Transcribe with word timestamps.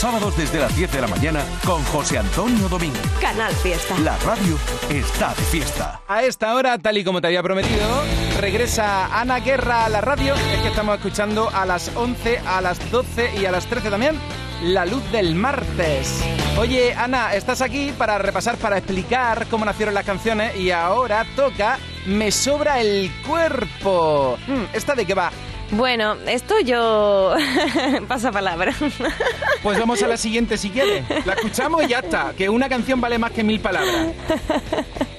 Sábados 0.00 0.34
desde 0.34 0.58
las 0.58 0.74
10 0.74 0.92
de 0.92 1.00
la 1.02 1.08
mañana 1.08 1.44
con 1.62 1.84
José 1.84 2.16
Antonio 2.16 2.70
Domínguez. 2.70 3.02
Canal 3.20 3.52
Fiesta. 3.56 3.98
La 3.98 4.16
radio 4.20 4.56
está 4.88 5.34
de 5.34 5.42
fiesta. 5.42 6.00
A 6.08 6.22
esta 6.22 6.54
hora, 6.54 6.78
tal 6.78 6.96
y 6.96 7.04
como 7.04 7.20
te 7.20 7.26
había 7.26 7.42
prometido, 7.42 8.02
regresa 8.40 9.14
Ana 9.20 9.40
Guerra 9.40 9.84
a 9.84 9.88
la 9.90 10.00
radio. 10.00 10.34
Es 10.36 10.62
que 10.62 10.68
estamos 10.68 10.96
escuchando 10.96 11.50
a 11.50 11.66
las 11.66 11.94
11, 11.94 12.38
a 12.46 12.62
las 12.62 12.90
12 12.90 13.40
y 13.42 13.44
a 13.44 13.52
las 13.52 13.66
13 13.66 13.90
también. 13.90 14.18
La 14.62 14.86
luz 14.86 15.02
del 15.12 15.34
martes. 15.34 16.24
Oye, 16.56 16.94
Ana, 16.94 17.34
estás 17.34 17.60
aquí 17.60 17.92
para 17.92 18.16
repasar, 18.16 18.56
para 18.56 18.78
explicar 18.78 19.48
cómo 19.50 19.66
nacieron 19.66 19.92
las 19.92 20.06
canciones 20.06 20.56
y 20.56 20.70
ahora 20.70 21.26
toca 21.36 21.78
Me 22.06 22.32
sobra 22.32 22.80
el 22.80 23.12
cuerpo. 23.26 24.38
Hmm, 24.46 24.64
¿Esta 24.72 24.94
de 24.94 25.04
qué 25.04 25.12
va? 25.12 25.30
Bueno, 25.72 26.14
esto 26.26 26.60
yo... 26.60 27.34
Pasa 28.08 28.32
palabra. 28.32 28.74
Pues 29.62 29.78
vamos 29.78 30.02
a 30.02 30.08
la 30.08 30.16
siguiente 30.16 30.56
si 30.56 30.70
quieres. 30.70 31.04
La 31.24 31.34
escuchamos 31.34 31.84
y 31.84 31.88
ya 31.88 32.00
está. 32.00 32.32
Que 32.36 32.48
una 32.48 32.68
canción 32.68 33.00
vale 33.00 33.18
más 33.18 33.30
que 33.30 33.44
mil 33.44 33.60
palabras. 33.60 34.08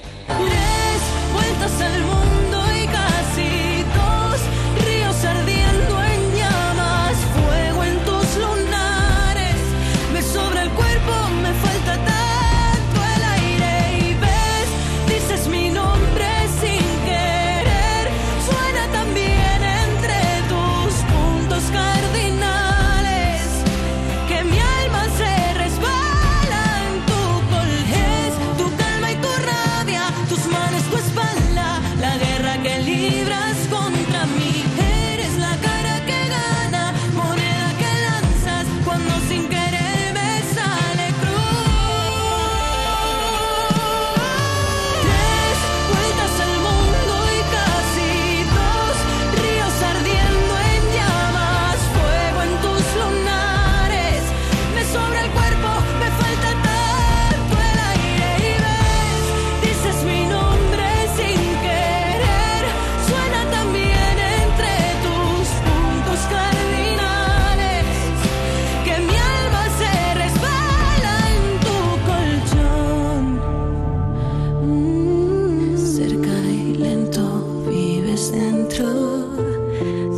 vives 78.30 78.32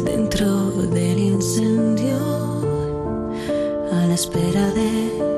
dentro, 0.05 0.71
del 0.71 1.19
incendio, 1.19 2.19
a 3.93 4.07
la 4.07 4.15
espera 4.15 4.71
de. 4.73 5.34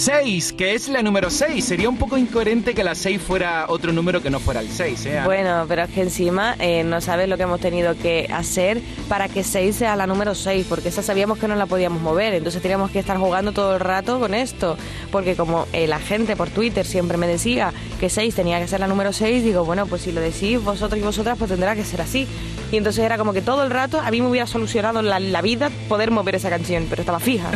6, 0.00 0.54
que 0.54 0.74
es 0.74 0.88
la 0.88 1.02
número 1.02 1.28
6. 1.28 1.62
Sería 1.62 1.90
un 1.90 1.98
poco 1.98 2.16
incoherente 2.16 2.74
que 2.74 2.82
la 2.82 2.94
6 2.94 3.20
fuera 3.20 3.66
otro 3.68 3.92
número 3.92 4.22
que 4.22 4.30
no 4.30 4.40
fuera 4.40 4.60
el 4.60 4.70
6, 4.70 5.04
¿eh? 5.04 5.20
Bueno, 5.26 5.66
pero 5.68 5.82
es 5.82 5.90
que 5.90 6.00
encima 6.00 6.56
eh, 6.58 6.82
no 6.84 7.02
sabes 7.02 7.28
lo 7.28 7.36
que 7.36 7.42
hemos 7.42 7.60
tenido 7.60 7.94
que 7.98 8.26
hacer 8.32 8.80
para 9.10 9.28
que 9.28 9.44
6 9.44 9.76
sea 9.76 9.96
la 9.96 10.06
número 10.06 10.34
6, 10.34 10.64
porque 10.70 10.88
esa 10.88 11.02
sabíamos 11.02 11.36
que 11.36 11.46
no 11.48 11.54
la 11.54 11.66
podíamos 11.66 12.00
mover, 12.00 12.32
entonces 12.32 12.62
teníamos 12.62 12.90
que 12.90 12.98
estar 12.98 13.18
jugando 13.18 13.52
todo 13.52 13.74
el 13.74 13.80
rato 13.80 14.18
con 14.18 14.32
esto, 14.32 14.78
porque 15.12 15.36
como 15.36 15.66
eh, 15.74 15.86
la 15.86 15.98
gente 15.98 16.34
por 16.34 16.48
Twitter 16.48 16.86
siempre 16.86 17.18
me 17.18 17.26
decía 17.26 17.74
que 18.00 18.08
6 18.08 18.34
tenía 18.34 18.58
que 18.58 18.68
ser 18.68 18.80
la 18.80 18.86
número 18.86 19.12
6, 19.12 19.44
digo, 19.44 19.66
bueno, 19.66 19.84
pues 19.84 20.00
si 20.00 20.12
lo 20.12 20.22
decís 20.22 20.64
vosotros 20.64 20.98
y 20.98 21.02
vosotras, 21.02 21.36
pues 21.36 21.50
tendrá 21.50 21.76
que 21.76 21.84
ser 21.84 22.00
así. 22.00 22.26
Y 22.72 22.78
entonces 22.78 23.04
era 23.04 23.18
como 23.18 23.34
que 23.34 23.42
todo 23.42 23.64
el 23.64 23.70
rato 23.70 24.00
a 24.00 24.10
mí 24.10 24.22
me 24.22 24.28
hubiera 24.28 24.46
solucionado 24.46 25.02
la 25.02 25.42
vida 25.42 25.70
poder 25.90 26.10
mover 26.10 26.36
esa 26.36 26.48
canción, 26.48 26.86
pero 26.88 27.02
estaba 27.02 27.20
fija. 27.20 27.50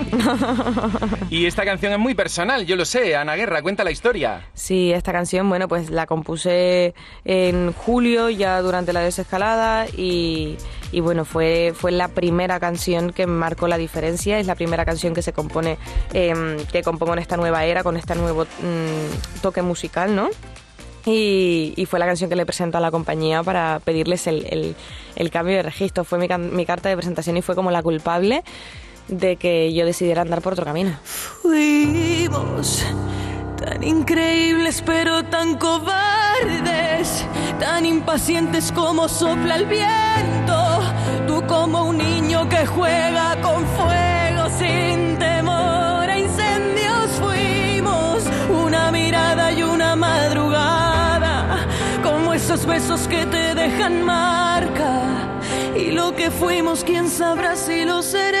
Y 1.30 1.46
esta 1.46 1.64
canción 1.64 1.92
es 1.92 1.98
muy 1.98 2.14
personal, 2.14 2.66
yo 2.66 2.76
lo 2.76 2.84
sé. 2.84 3.14
Ana 3.16 3.36
Guerra, 3.36 3.62
cuenta 3.62 3.84
la 3.84 3.90
historia. 3.90 4.46
Sí, 4.54 4.92
esta 4.92 5.12
canción, 5.12 5.48
bueno, 5.48 5.68
pues 5.68 5.90
la 5.90 6.06
compuse 6.06 6.94
en 7.24 7.72
julio, 7.72 8.30
ya 8.30 8.60
durante 8.60 8.92
la 8.92 9.00
desescalada, 9.00 9.86
y, 9.88 10.56
bueno, 11.00 11.24
fue, 11.24 11.72
fue 11.74 11.92
la 11.92 12.08
primera 12.08 12.58
canción 12.58 13.12
que 13.12 13.26
marcó 13.26 13.68
la 13.68 13.78
diferencia, 13.78 14.38
es 14.38 14.46
la 14.46 14.54
primera 14.56 14.84
canción 14.84 15.14
que 15.14 15.22
se 15.22 15.32
compone, 15.32 15.78
em, 16.12 16.56
que 16.72 16.82
compongo 16.82 17.12
en 17.12 17.20
esta 17.20 17.36
nueva 17.36 17.64
era, 17.64 17.82
con 17.82 17.96
este 17.96 18.14
nuevo 18.16 18.44
mm, 18.44 19.40
toque 19.40 19.62
musical, 19.62 20.14
¿no? 20.16 20.28
Y, 21.06 21.86
fue 21.88 21.98
la 21.98 22.06
canción 22.06 22.28
que 22.28 22.36
le 22.36 22.44
presento 22.44 22.76
a 22.76 22.80
la 22.80 22.90
compañía 22.90 23.42
para 23.42 23.80
pedirles 23.82 24.26
el, 24.26 24.74
el- 25.16 25.30
cambio 25.30 25.56
de 25.56 25.62
registro. 25.62 26.04
Fue 26.04 26.18
mi 26.18 26.66
carta 26.66 26.88
de 26.90 26.96
presentación 26.96 27.36
y 27.38 27.42
fue 27.42 27.54
como 27.54 27.70
la 27.70 27.82
culpable 27.82 28.42
de 29.10 29.36
que 29.36 29.72
yo 29.72 29.84
decidiera 29.84 30.22
andar 30.22 30.40
por 30.40 30.52
otro 30.52 30.64
camino. 30.64 30.98
Fuimos 31.04 32.84
tan 33.56 33.82
increíbles 33.82 34.82
pero 34.84 35.24
tan 35.24 35.56
cobardes, 35.56 37.26
tan 37.58 37.84
impacientes 37.84 38.72
como 38.72 39.08
sopla 39.08 39.56
el 39.56 39.66
viento. 39.66 40.80
Tú 41.26 41.42
como 41.46 41.84
un 41.84 41.98
niño 41.98 42.48
que 42.48 42.66
juega 42.66 43.40
con 43.42 43.66
fuego 43.66 44.48
sin 44.58 45.18
temor 45.18 46.08
a 46.08 46.18
incendios 46.18 47.10
fuimos 47.20 48.24
una 48.48 48.90
mirada 48.90 49.52
y 49.52 49.62
una 49.62 49.96
madrugada, 49.96 51.66
como 52.02 52.32
esos 52.32 52.64
besos 52.64 53.06
que 53.08 53.26
te 53.26 53.54
dejan 53.54 54.04
marca. 54.04 55.39
Y 55.76 55.92
lo 55.92 56.14
que 56.14 56.30
fuimos, 56.30 56.84
quién 56.84 57.08
sabrá 57.08 57.56
si 57.56 57.84
lo 57.84 58.02
seremos. 58.02 58.40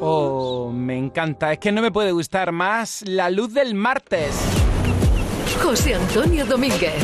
Oh, 0.00 0.70
me 0.72 0.96
encanta. 0.96 1.52
Es 1.52 1.58
que 1.58 1.72
no 1.72 1.82
me 1.82 1.90
puede 1.90 2.12
gustar 2.12 2.52
más 2.52 3.02
la 3.06 3.30
luz 3.30 3.52
del 3.52 3.74
martes. 3.74 4.34
José 5.62 5.94
Antonio 5.94 6.46
Domínguez. 6.46 6.94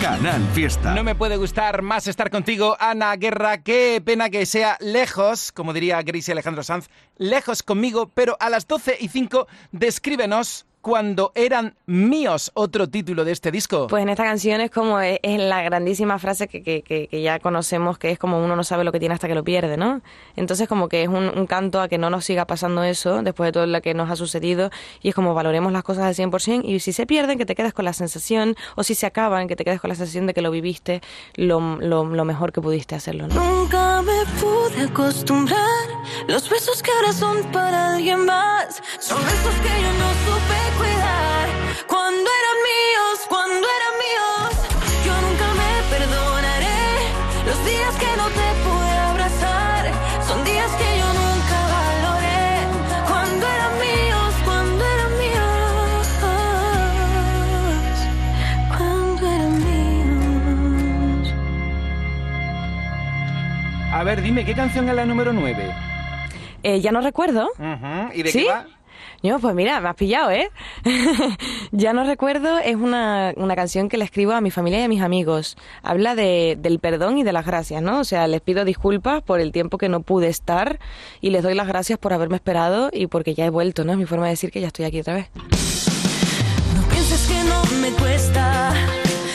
Canal 0.00 0.42
Fiesta. 0.54 0.94
No 0.94 1.02
me 1.02 1.14
puede 1.14 1.36
gustar 1.36 1.82
más 1.82 2.06
estar 2.06 2.30
contigo, 2.30 2.76
Ana 2.78 3.16
Guerra. 3.16 3.62
Qué 3.62 4.00
pena 4.04 4.30
que 4.30 4.46
sea 4.46 4.76
lejos, 4.80 5.52
como 5.52 5.72
diría 5.72 6.02
Gracie 6.02 6.32
Alejandro 6.32 6.62
Sanz, 6.62 6.88
lejos 7.16 7.62
conmigo, 7.62 8.10
pero 8.14 8.36
a 8.40 8.48
las 8.48 8.66
12 8.66 8.96
y 9.00 9.08
5 9.08 9.48
descríbenos 9.72 10.66
cuando 10.90 11.32
eran 11.34 11.74
míos, 11.86 12.52
otro 12.54 12.88
título 12.88 13.24
de 13.24 13.32
este 13.32 13.50
disco. 13.50 13.88
Pues 13.88 14.04
en 14.04 14.08
esta 14.08 14.22
canción 14.22 14.60
es 14.60 14.70
como 14.70 15.00
es, 15.00 15.18
es 15.20 15.40
la 15.40 15.60
grandísima 15.62 16.16
frase 16.20 16.46
que, 16.46 16.62
que- 16.62 16.82
que- 16.82 17.08
que 17.08 17.22
ya 17.22 17.40
conocemos, 17.40 17.98
que 17.98 18.12
es 18.12 18.20
como 18.20 18.38
uno 18.38 18.54
no 18.54 18.62
sabe 18.62 18.84
lo 18.84 18.92
que 18.92 19.00
tiene 19.00 19.12
hasta 19.16 19.26
que 19.26 19.34
lo 19.34 19.42
pierde, 19.42 19.76
¿no? 19.76 20.00
Entonces 20.36 20.68
como 20.68 20.88
que 20.88 21.02
es 21.02 21.08
un, 21.08 21.36
un 21.36 21.46
canto 21.48 21.80
a 21.80 21.88
que 21.88 21.98
no 21.98 22.08
nos 22.08 22.24
siga 22.24 22.46
pasando 22.46 22.84
eso 22.84 23.20
después 23.24 23.48
de 23.48 23.52
todo 23.52 23.66
lo 23.66 23.80
que 23.82 23.94
nos 23.94 24.08
ha 24.12 24.14
sucedido 24.14 24.70
y 25.02 25.08
es 25.08 25.14
como 25.16 25.34
valoremos 25.34 25.72
las 25.72 25.82
cosas 25.82 26.04
al 26.04 26.14
100% 26.14 26.62
y 26.64 26.78
si 26.78 26.92
se 26.92 27.04
pierden 27.04 27.36
que 27.36 27.46
te 27.46 27.56
quedes 27.56 27.74
con 27.74 27.84
la 27.84 27.92
sensación 27.92 28.54
o 28.76 28.84
si 28.84 28.94
se 28.94 29.06
acaban 29.06 29.48
que 29.48 29.56
te 29.56 29.64
quedes 29.64 29.80
con 29.80 29.88
la 29.88 29.96
sensación 29.96 30.28
de 30.28 30.34
que 30.34 30.40
lo 30.40 30.52
viviste 30.52 31.00
lo, 31.34 31.78
lo- 31.80 32.04
lo 32.04 32.24
mejor 32.24 32.52
que 32.52 32.60
pudiste 32.60 32.94
hacerlo, 32.94 33.26
¿no? 33.26 33.34
Nunca 33.34 34.02
me 34.02 34.24
pude 34.40 34.82
acostumbrar. 34.84 35.58
Los 36.28 36.48
besos 36.48 36.80
que 36.80 36.92
ahora 36.92 37.12
son 37.12 37.42
para 37.50 37.94
alguien 37.96 38.24
más 38.24 38.80
son 39.00 39.18
besos 39.24 39.54
que 39.62 39.68
yo 39.82 39.92
no 39.98 40.08
supe 40.26 40.75
Cuando 41.86 42.28
eran 42.40 42.58
míos, 42.70 43.16
cuando 43.28 43.66
eran 43.78 43.94
míos, 44.04 44.52
yo 45.06 45.14
nunca 45.26 45.46
me 45.60 45.70
perdonaré. 45.90 46.84
Los 47.46 47.58
días 47.64 47.94
que 47.96 48.10
no 48.16 48.26
te 48.28 48.46
pude 48.64 48.96
abrazar 49.10 49.82
son 50.26 50.44
días 50.44 50.70
que 50.72 50.98
yo 51.00 51.08
nunca 51.22 51.58
valoré. 51.76 52.48
Cuando 53.08 53.46
eran 53.46 53.72
míos, 53.86 54.32
cuando 54.44 54.84
eran 54.84 55.12
míos, 55.18 56.06
cuando 58.76 59.26
eran 59.26 59.52
míos. 59.64 61.34
A 63.92 64.04
ver, 64.04 64.20
dime, 64.22 64.44
¿qué 64.44 64.54
canción 64.54 64.88
es 64.88 64.94
la 64.94 65.04
número 65.06 65.32
9? 65.32 65.74
Eh, 66.62 66.80
ya 66.80 66.90
no 66.92 67.00
recuerdo. 67.00 67.50
¿Y 68.12 68.22
de 68.22 68.30
¿Sí? 68.30 68.44
qué 68.44 68.50
va? 68.50 68.66
Yo, 69.22 69.38
pues 69.38 69.54
mira, 69.54 69.80
me 69.80 69.88
has 69.88 69.96
pillado, 69.96 70.30
¿eh? 70.30 70.50
ya 71.72 71.92
no 71.92 72.04
recuerdo, 72.04 72.58
es 72.58 72.76
una, 72.76 73.32
una, 73.36 73.56
canción 73.56 73.88
que 73.88 73.96
le 73.96 74.04
escribo 74.04 74.32
a 74.32 74.40
mi 74.40 74.50
familia 74.50 74.80
y 74.80 74.82
a 74.82 74.88
mis 74.88 75.02
amigos. 75.02 75.56
Habla 75.82 76.14
de, 76.14 76.56
del 76.60 76.78
perdón 76.78 77.18
y 77.18 77.24
de 77.24 77.32
las 77.32 77.46
gracias, 77.46 77.82
¿no? 77.82 78.00
O 78.00 78.04
sea, 78.04 78.26
les 78.26 78.40
pido 78.40 78.64
disculpas 78.64 79.22
por 79.22 79.40
el 79.40 79.52
tiempo 79.52 79.78
que 79.78 79.88
no 79.88 80.00
pude 80.00 80.28
estar 80.28 80.78
y 81.20 81.30
les 81.30 81.42
doy 81.42 81.54
las 81.54 81.66
gracias 81.66 81.98
por 81.98 82.12
haberme 82.12 82.36
esperado 82.36 82.90
y 82.92 83.06
porque 83.06 83.34
ya 83.34 83.46
he 83.46 83.50
vuelto, 83.50 83.84
¿no? 83.84 83.92
Es 83.92 83.98
mi 83.98 84.06
forma 84.06 84.26
de 84.26 84.30
decir 84.30 84.50
que 84.50 84.60
ya 84.60 84.68
estoy 84.68 84.84
aquí 84.84 85.00
otra 85.00 85.14
vez. 85.14 85.30
No 85.34 86.88
pienses 86.88 87.26
que 87.26 87.44
no 87.44 87.62
me 87.80 87.90
cuesta 87.96 88.72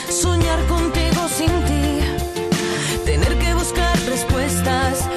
soñar 0.08 0.64
contigo 0.66 1.28
sin 1.28 1.48
ti, 1.64 3.04
tener 3.04 3.36
que 3.38 3.54
buscar 3.54 3.98
respuestas 4.08 5.08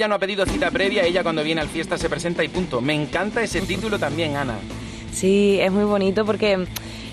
Ella 0.00 0.08
no 0.08 0.14
ha 0.14 0.18
pedido 0.18 0.46
cita 0.46 0.70
previa. 0.70 1.02
Ella 1.02 1.22
cuando 1.22 1.44
viene 1.44 1.60
al 1.60 1.68
fiesta 1.68 1.98
se 1.98 2.08
presenta 2.08 2.42
y 2.42 2.48
punto. 2.48 2.80
Me 2.80 2.94
encanta 2.94 3.42
ese 3.42 3.60
título 3.60 3.98
también, 3.98 4.34
Ana. 4.34 4.54
Sí, 5.12 5.58
es 5.60 5.70
muy 5.70 5.84
bonito 5.84 6.24
porque 6.24 6.66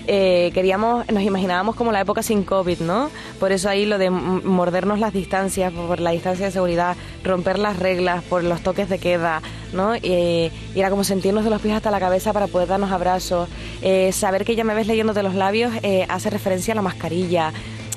eh, 0.06 0.50
queríamos, 0.54 1.06
nos 1.12 1.22
imaginábamos 1.22 1.76
como 1.76 1.92
la 1.92 2.00
época 2.00 2.22
sin 2.22 2.44
COVID, 2.44 2.80
¿no? 2.80 3.10
Por 3.38 3.52
eso 3.52 3.68
ahí 3.68 3.84
lo 3.84 3.98
de 3.98 4.08
mordernos 4.08 5.00
las 5.00 5.12
distancias, 5.12 5.70
por 5.70 6.00
la 6.00 6.12
distancia 6.12 6.46
de 6.46 6.50
seguridad, 6.50 6.96
romper 7.22 7.58
las 7.58 7.78
reglas, 7.78 8.24
por 8.24 8.42
los 8.42 8.62
toques 8.62 8.88
de 8.88 8.98
queda, 8.98 9.42
¿no? 9.74 9.94
Eh, 9.94 10.50
y 10.74 10.78
era 10.80 10.88
como 10.88 11.04
sentirnos 11.04 11.44
de 11.44 11.50
los 11.50 11.60
pies 11.60 11.74
hasta 11.74 11.90
la 11.90 12.00
cabeza 12.00 12.32
para 12.32 12.46
poder 12.46 12.68
darnos 12.68 12.90
abrazos. 12.90 13.50
Eh, 13.82 14.12
saber 14.12 14.46
que 14.46 14.56
ya 14.56 14.64
me 14.64 14.74
ves 14.74 14.86
leyéndote 14.86 15.22
los 15.22 15.34
labios 15.34 15.74
eh, 15.82 16.06
hace 16.08 16.30
referencia 16.30 16.72
a 16.72 16.76
la 16.76 16.80
mascarilla. 16.80 17.52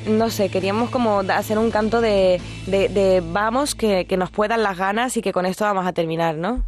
No 0.08 0.30
sé, 0.30 0.50
queríamos 0.50 0.90
como 0.90 1.20
hacer 1.20 1.58
un 1.58 1.70
canto 1.72 2.02
de, 2.02 2.42
de, 2.66 2.90
de 2.90 3.22
vamos, 3.24 3.76
que, 3.76 4.06
que 4.06 4.18
nos 4.18 4.32
puedan 4.32 4.64
las 4.64 4.78
ganas 4.78 5.16
y 5.18 5.22
que 5.22 5.32
con 5.32 5.46
esto 5.46 5.64
vamos 5.64 5.86
a 5.86 5.94
terminar, 5.94 6.36
¿no? 6.36 6.64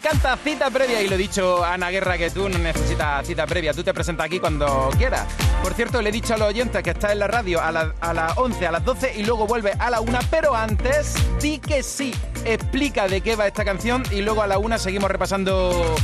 Encanta, 0.00 0.36
cita 0.42 0.70
previa. 0.70 1.02
Y 1.02 1.08
lo 1.08 1.14
he 1.14 1.18
dicho, 1.18 1.62
Ana 1.62 1.90
Guerra, 1.90 2.16
que 2.16 2.30
tú 2.30 2.48
no 2.48 2.58
necesitas 2.58 3.26
cita 3.26 3.46
previa. 3.46 3.74
Tú 3.74 3.84
te 3.84 3.92
presentas 3.92 4.26
aquí 4.26 4.40
cuando 4.40 4.90
quieras. 4.96 5.26
Por 5.62 5.74
cierto, 5.74 6.00
le 6.00 6.08
he 6.08 6.12
dicho 6.12 6.34
a 6.34 6.38
los 6.38 6.48
oyentes 6.48 6.82
que 6.82 6.90
está 6.90 7.12
en 7.12 7.18
la 7.18 7.26
radio 7.26 7.60
a, 7.60 7.68
a 7.68 8.14
las 8.14 8.38
11, 8.38 8.66
a 8.66 8.72
las 8.72 8.84
12 8.84 9.12
y 9.16 9.24
luego 9.24 9.46
vuelve 9.46 9.72
a 9.78 9.90
la 9.90 10.00
1. 10.00 10.18
Pero 10.30 10.54
antes, 10.54 11.14
di 11.40 11.58
que 11.58 11.82
sí. 11.82 12.14
Explica 12.46 13.06
de 13.06 13.20
qué 13.20 13.36
va 13.36 13.46
esta 13.46 13.64
canción 13.64 14.02
y 14.10 14.22
luego 14.22 14.42
a 14.42 14.46
la 14.46 14.56
1 14.56 14.78
seguimos 14.78 15.10
repasando 15.10 15.94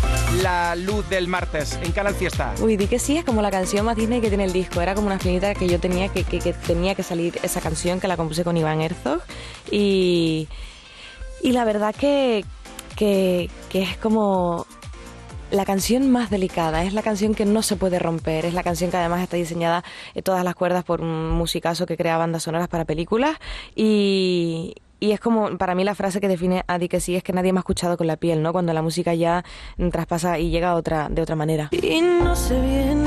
la 0.43 0.77
luz 0.77 1.09
del 1.09 1.29
martes 1.29 1.79
en 1.83 1.93
Canal 1.93 2.15
Fiesta. 2.15 2.53
Uy, 2.61 2.77
di 2.77 2.89
que 2.89 2.99
sí, 2.99 3.17
es 3.17 3.25
como 3.25 3.41
la 3.41 3.51
canción 3.51 3.87
más 3.87 3.97
Disney 3.97 4.21
que 4.21 4.29
tiene 4.29 4.45
el 4.45 4.53
disco. 4.53 4.83
Era 4.83 4.95
como 4.95 5.07
una 5.07 5.19
finita 5.19 5.55
que 5.55 5.67
yo 5.67 5.81
tenía 5.81 6.09
que, 6.11 6.25
que, 6.25 6.41
que 6.41 6.53
tenía 6.53 6.95
que 6.95 7.03
salir 7.03 7.39
esa 7.43 7.63
canción 7.63 7.99
que 7.99 8.09
la 8.09 8.19
compuse 8.19 8.45
con 8.45 8.59
Iván 8.59 8.83
Herzog. 8.83 9.23
Y, 9.71 10.49
y 11.43 11.53
la 11.53 11.65
verdad 11.65 11.95
que, 11.95 12.45
que, 12.97 13.51
que 13.69 13.83
es 13.83 13.97
como 13.97 14.67
la 15.51 15.65
canción 15.65 16.11
más 16.11 16.31
delicada, 16.31 16.83
es 16.83 16.93
la 16.93 17.03
canción 17.03 17.35
que 17.35 17.45
no 17.45 17.63
se 17.63 17.77
puede 17.77 17.99
romper, 17.99 18.45
es 18.47 18.55
la 18.55 18.63
canción 18.63 18.91
que 18.91 18.97
además 18.97 19.23
está 19.23 19.37
diseñada 19.37 19.85
en 20.15 20.23
todas 20.25 20.45
las 20.45 20.55
cuerdas 20.55 20.85
por 20.85 21.01
un 21.01 21.31
musicazo 21.31 21.87
que 21.87 21.97
crea 21.97 22.17
bandas 22.17 22.43
sonoras 22.43 22.69
para 22.69 22.85
películas 22.85 23.37
y, 23.77 24.75
y 24.99 25.13
es 25.13 25.21
como, 25.21 25.57
para 25.59 25.75
mí 25.75 25.85
la 25.85 25.95
frase 25.95 26.21
que 26.21 26.29
define 26.29 26.65
a 26.67 26.79
Di 26.79 26.89
que 26.89 27.01
sí 27.01 27.15
es 27.15 27.23
que 27.23 27.33
nadie 27.33 27.53
me 27.53 27.59
ha 27.59 27.61
escuchado 27.61 27.97
con 27.97 28.07
la 28.07 28.17
piel, 28.17 28.43
¿no? 28.43 28.53
Cuando 28.53 28.73
la 28.73 28.83
música 28.83 29.15
ya 29.15 29.45
traspasa 29.93 30.39
y 30.39 30.51
llega 30.51 30.71
a 30.71 30.75
otra, 30.75 31.09
de 31.11 31.23
otra 31.23 31.37
manera. 31.37 31.69
Y 31.71 32.01
no 32.01 32.35
sé 32.35 32.61
bien 32.61 33.05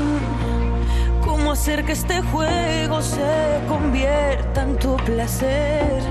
cómo 1.24 1.52
hacer 1.52 1.84
que 1.84 1.92
este 1.92 2.22
juego 2.22 3.02
se 3.02 3.60
convierta 3.68 4.62
en 4.62 4.78
tu 4.78 4.96
placer. 4.98 6.02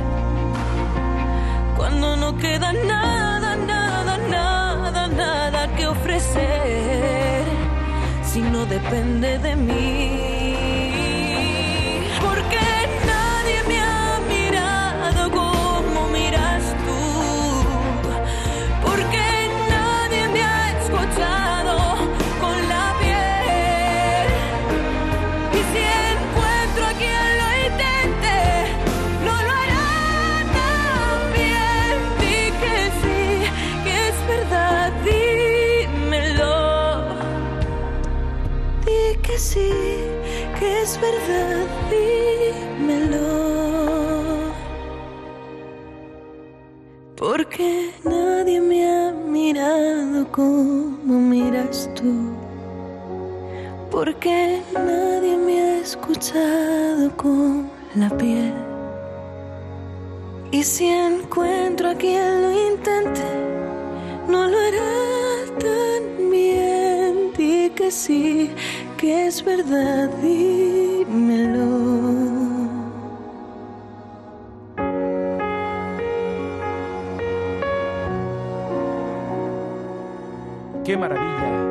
Cuando 1.77 2.17
no 2.17 2.38
queda 2.38 2.74
nada, 2.74 3.28
nada, 5.19 5.67
que 5.75 5.85
ofrecer. 5.88 7.43
Si 8.23 8.41
no 8.41 8.65
depende 8.65 9.38
de 9.39 9.55
mí. 9.55 10.38
Con 57.21 57.69
la 57.95 58.09
piel. 58.17 58.53
Y 60.51 60.63
si 60.63 60.88
encuentro 60.88 61.89
a 61.89 61.95
quien 61.95 62.41
lo 62.41 62.51
intente, 62.71 63.27
no 64.29 64.47
lo 64.47 64.57
hará 64.57 64.93
tan 65.59 66.31
bien. 66.31 67.33
Di 67.38 67.69
que 67.75 67.91
sí, 67.91 68.51
que 68.97 69.27
es 69.27 69.43
verdad, 69.43 70.09
dímelo. 70.21 71.69
¡Qué 80.85 80.97
maravilla! 80.97 81.68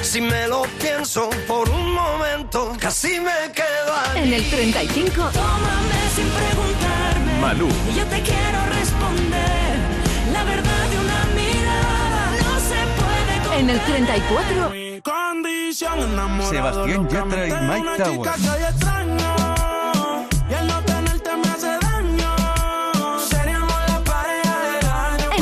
Si 0.00 0.20
me 0.20 0.46
lo 0.46 0.62
pienso 0.80 1.28
por 1.46 1.68
un 1.68 1.92
momento, 1.92 2.76
casi 2.80 3.18
me 3.20 3.52
quedo. 3.52 3.94
En 4.14 4.32
el 4.32 4.48
35. 4.48 5.14
Tómame 5.14 6.00
sin 6.14 6.28
preguntarme. 6.28 7.40
Malú. 7.40 7.68
Y 7.92 7.98
yo 7.98 8.04
te 8.06 8.22
quiero 8.22 8.64
responder. 8.78 9.76
La 10.32 10.44
verdad 10.44 10.88
de 10.90 10.98
una 10.98 11.24
mirada 11.34 12.30
no 12.42 12.60
se 12.60 13.46
puede 13.46 13.58
En 13.58 13.70
el 13.70 13.80
34. 13.80 14.88
Sebastián 16.48 17.08
Yatra 17.08 17.46
y 17.46 17.50
Mike 17.50 18.02
Tower. 18.02 18.97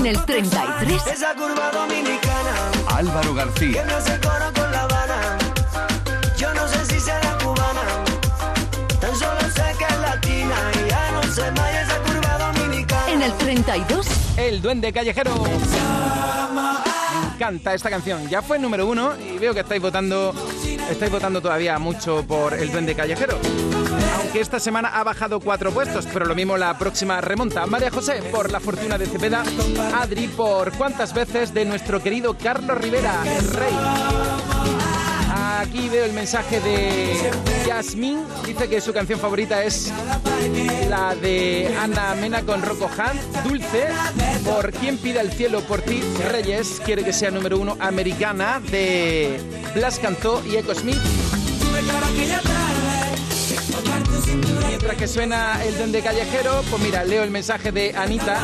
En 0.06 0.14
el 0.14 0.24
33. 0.24 1.06
Esa 1.08 1.34
curva 1.34 1.68
dominicana 1.72 2.54
Álvaro 2.94 3.30
que 3.30 3.38
García. 3.38 3.84
me 3.84 3.92
hace 3.92 4.20
coro 4.20 4.52
con 4.54 4.70
La 4.70 4.82
Habana. 4.82 5.36
Yo 6.38 6.54
no 6.54 6.68
sé 6.68 6.86
si 6.86 7.00
será 7.00 7.36
cubana, 7.38 7.82
tan 9.00 9.16
solo 9.16 9.40
sé 9.52 9.64
que 9.76 9.84
es 9.84 9.98
latina 9.98 10.54
y 10.74 10.88
ya 10.88 11.10
no 11.10 11.22
sé 11.24 11.50
más 11.50 11.72
y 11.72 11.76
esa 11.78 11.98
curva 12.02 12.52
dominicana. 12.52 13.10
En 13.10 13.22
el 13.22 13.32
32. 13.32 14.06
El 14.36 14.62
Duende 14.62 14.92
Callejero. 14.92 15.34
Me 15.42 17.34
encanta 17.34 17.74
esta 17.74 17.90
canción. 17.90 18.28
Ya 18.28 18.42
fue 18.42 18.60
número 18.60 18.86
uno 18.86 19.14
y 19.18 19.38
veo 19.38 19.54
que 19.54 19.60
estáis 19.60 19.82
votando, 19.82 20.32
estáis 20.88 21.10
votando 21.10 21.40
todavía 21.40 21.80
mucho 21.80 22.24
por 22.28 22.54
el 22.54 22.70
Duende 22.70 22.94
Callejero. 22.94 23.40
Aunque 24.26 24.40
esta 24.40 24.58
semana 24.58 24.88
ha 24.88 25.04
bajado 25.04 25.38
cuatro 25.38 25.70
puestos, 25.70 26.04
pero 26.12 26.26
lo 26.26 26.34
mismo 26.34 26.56
la 26.56 26.76
próxima 26.76 27.20
remonta. 27.20 27.64
María 27.64 27.92
José 27.92 28.24
por 28.32 28.50
La 28.50 28.58
Fortuna 28.58 28.98
de 28.98 29.06
Cepeda. 29.06 29.44
Adri 29.94 30.26
por 30.26 30.72
cuántas 30.72 31.14
veces 31.14 31.54
de 31.54 31.64
nuestro 31.64 32.02
querido 32.02 32.36
Carlos 32.36 32.76
Rivera, 32.76 33.22
rey. 33.22 33.72
Aquí 35.60 35.88
veo 35.88 36.06
el 36.06 36.12
mensaje 36.12 36.58
de 36.58 37.30
Yasmín. 37.68 38.24
Dice 38.44 38.68
que 38.68 38.80
su 38.80 38.92
canción 38.92 39.20
favorita 39.20 39.62
es 39.62 39.92
la 40.90 41.14
de 41.14 41.72
Ana 41.80 42.16
Mena 42.16 42.42
con 42.42 42.62
Rocco 42.62 42.86
Hunt, 42.86 43.44
Dulce. 43.44 43.86
Por 44.44 44.72
Quién 44.72 44.98
pide 44.98 45.20
el 45.20 45.30
cielo 45.30 45.60
por 45.60 45.82
ti, 45.82 46.02
Reyes. 46.32 46.82
Quiere 46.84 47.04
que 47.04 47.12
sea 47.12 47.30
número 47.30 47.58
uno 47.60 47.76
americana 47.78 48.60
de 48.72 49.40
Blas 49.72 50.00
Cantó 50.00 50.42
y 50.44 50.56
Echo 50.56 50.74
Smith. 50.74 50.98
Mientras 54.86 55.10
que 55.10 55.12
suena 55.12 55.64
el 55.64 55.76
Duende 55.76 56.00
Callejero, 56.00 56.62
pues 56.70 56.80
mira, 56.80 57.02
leo 57.02 57.24
el 57.24 57.30
mensaje 57.32 57.72
de 57.72 57.92
Anita 57.96 58.38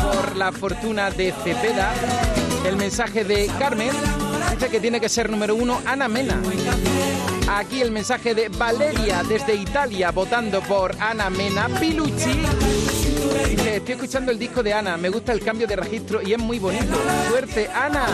por 0.00 0.36
la 0.36 0.52
fortuna 0.52 1.10
de 1.10 1.34
Cepeda. 1.42 1.92
El 2.64 2.76
mensaje 2.76 3.24
de 3.24 3.50
Carmen 3.58 3.90
dice 4.52 4.68
que 4.68 4.78
tiene 4.78 5.00
que 5.00 5.08
ser 5.08 5.28
número 5.28 5.56
uno 5.56 5.82
Ana 5.84 6.06
Mena. 6.06 6.40
Aquí 7.50 7.80
el 7.80 7.90
mensaje 7.90 8.32
de 8.32 8.48
Valeria 8.48 9.24
desde 9.24 9.56
Italia 9.56 10.12
votando 10.12 10.60
por 10.60 10.94
Ana 11.00 11.30
Mena. 11.30 11.68
Pilucci 11.80 13.05
dice, 13.44 13.76
estoy 13.76 13.94
escuchando 13.94 14.32
el 14.32 14.38
disco 14.38 14.62
de 14.62 14.72
Ana, 14.72 14.96
me 14.96 15.08
gusta 15.08 15.32
el 15.32 15.40
cambio 15.40 15.66
de 15.66 15.76
registro 15.76 16.20
y 16.22 16.32
es 16.32 16.38
muy 16.38 16.58
bonito. 16.58 16.96
Suerte, 17.28 17.68
Ana. 17.74 18.06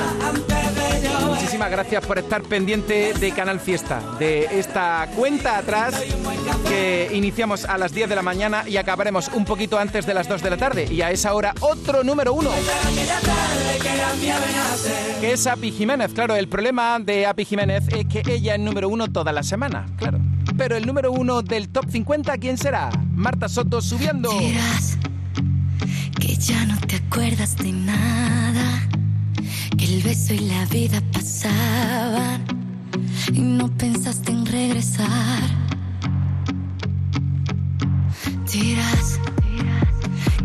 Muchísimas 1.26 1.70
gracias 1.70 2.04
por 2.04 2.18
estar 2.18 2.42
pendiente 2.42 3.12
de 3.14 3.32
Canal 3.32 3.60
Fiesta, 3.60 4.00
de 4.18 4.48
esta 4.58 5.08
cuenta 5.16 5.58
atrás 5.58 5.94
que 6.68 7.10
iniciamos 7.12 7.64
a 7.64 7.78
las 7.78 7.92
10 7.92 8.08
de 8.08 8.16
la 8.16 8.22
mañana 8.22 8.64
y 8.66 8.76
acabaremos 8.76 9.28
un 9.34 9.44
poquito 9.44 9.78
antes 9.78 10.06
de 10.06 10.14
las 10.14 10.28
2 10.28 10.42
de 10.42 10.50
la 10.50 10.56
tarde. 10.56 10.86
Y 10.90 11.02
a 11.02 11.10
esa 11.10 11.34
hora 11.34 11.54
otro 11.60 12.02
número 12.04 12.32
uno. 12.32 12.50
Que 15.20 15.32
es 15.32 15.46
Api 15.46 15.70
Jiménez. 15.72 16.12
Claro, 16.12 16.34
el 16.36 16.48
problema 16.48 16.98
de 16.98 17.26
Api 17.26 17.44
Jiménez 17.44 17.84
es 17.88 18.06
que 18.06 18.22
ella 18.32 18.54
es 18.54 18.60
número 18.60 18.88
uno 18.88 19.10
toda 19.10 19.32
la 19.32 19.42
semana, 19.42 19.86
claro. 19.96 20.18
Pero 20.56 20.76
el 20.76 20.86
número 20.86 21.12
uno 21.12 21.42
del 21.42 21.68
top 21.68 21.86
50, 21.90 22.36
¿quién 22.38 22.58
será? 22.58 22.90
Marta 23.14 23.48
Soto 23.48 23.80
subiendo. 23.80 24.30
Ya 26.42 26.66
no 26.66 26.76
te 26.88 26.96
acuerdas 26.96 27.56
de 27.56 27.72
nada, 27.72 28.88
que 29.78 29.84
el 29.84 30.02
beso 30.02 30.34
y 30.34 30.40
la 30.40 30.64
vida 30.66 31.00
pasaban 31.12 32.42
y 33.32 33.40
no 33.40 33.68
pensaste 33.76 34.32
en 34.32 34.44
regresar. 34.46 35.42
Dirás 38.52 39.20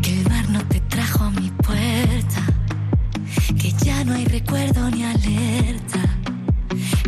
que 0.04 0.20
el 0.20 0.30
mar 0.30 0.48
no 0.50 0.60
te 0.68 0.80
trajo 0.82 1.24
a 1.24 1.32
mi 1.32 1.50
puerta, 1.50 2.42
que 3.60 3.72
ya 3.84 4.04
no 4.04 4.14
hay 4.14 4.26
recuerdo 4.26 4.92
ni 4.92 5.04
alerta, 5.04 6.04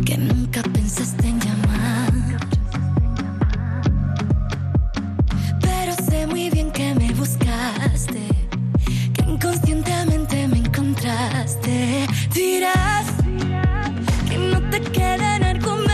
que 0.04 0.18
nunca 0.18 0.62
pensaste 0.64 1.28
en 1.28 1.38
llamar. 1.38 2.12
Pero 5.60 5.94
sé 6.08 6.26
muy 6.26 6.50
bien 6.50 6.72
que 6.72 6.92
me 6.96 7.12
buscaste, 7.12 8.20
inconscientemente 9.30 10.48
me 10.48 10.58
encontraste. 10.58 12.06
Dirás 12.34 13.06
que 14.28 14.36
no 14.36 14.60
te 14.70 14.80
quedan 14.80 15.44
argumentos, 15.44 15.89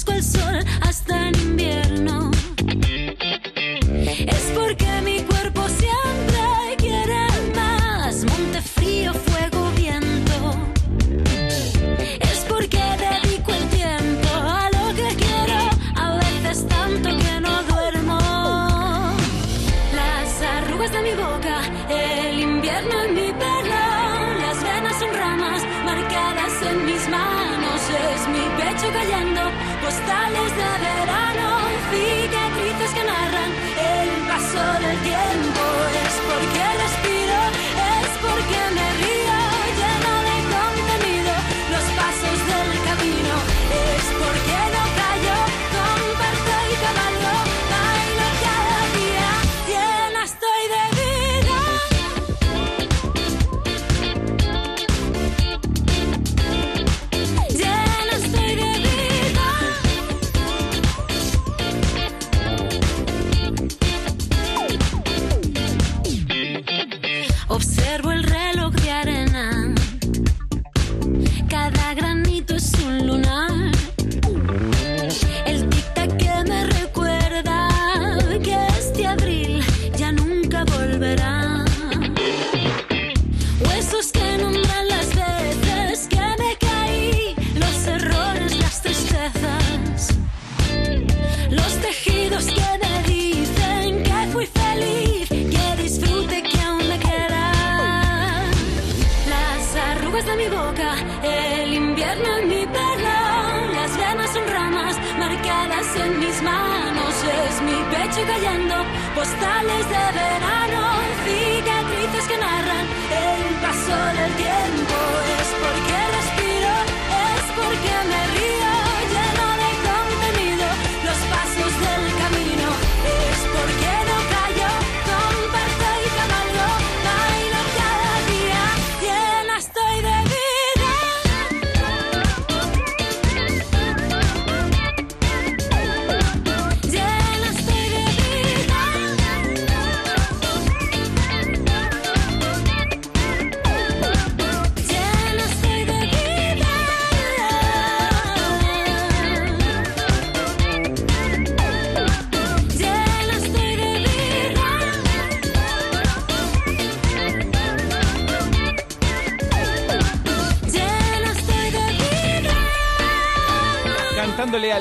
busco 0.00 0.12
el 0.12 0.22
sol 0.22 0.64
hasta 0.80 1.30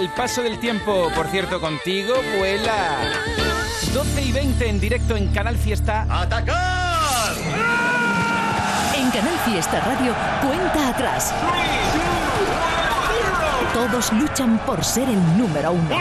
Al 0.09 0.15
paso 0.15 0.41
del 0.41 0.57
tiempo, 0.57 1.11
por 1.13 1.27
cierto, 1.27 1.61
contigo, 1.61 2.15
vuela. 2.39 2.97
12 3.93 4.21
y 4.23 4.31
20 4.31 4.67
en 4.67 4.79
directo 4.79 5.15
en 5.15 5.27
Canal 5.27 5.55
Fiesta. 5.55 6.07
¡Atacar! 6.09 7.35
En 8.95 9.11
Canal 9.11 9.37
Fiesta 9.45 9.79
Radio, 9.81 10.15
cuenta 10.41 10.89
atrás. 10.89 11.31
Todos 13.71 14.11
luchan 14.13 14.57
por 14.65 14.83
ser 14.83 15.07
el 15.09 15.37
número 15.37 15.73
uno. 15.73 15.95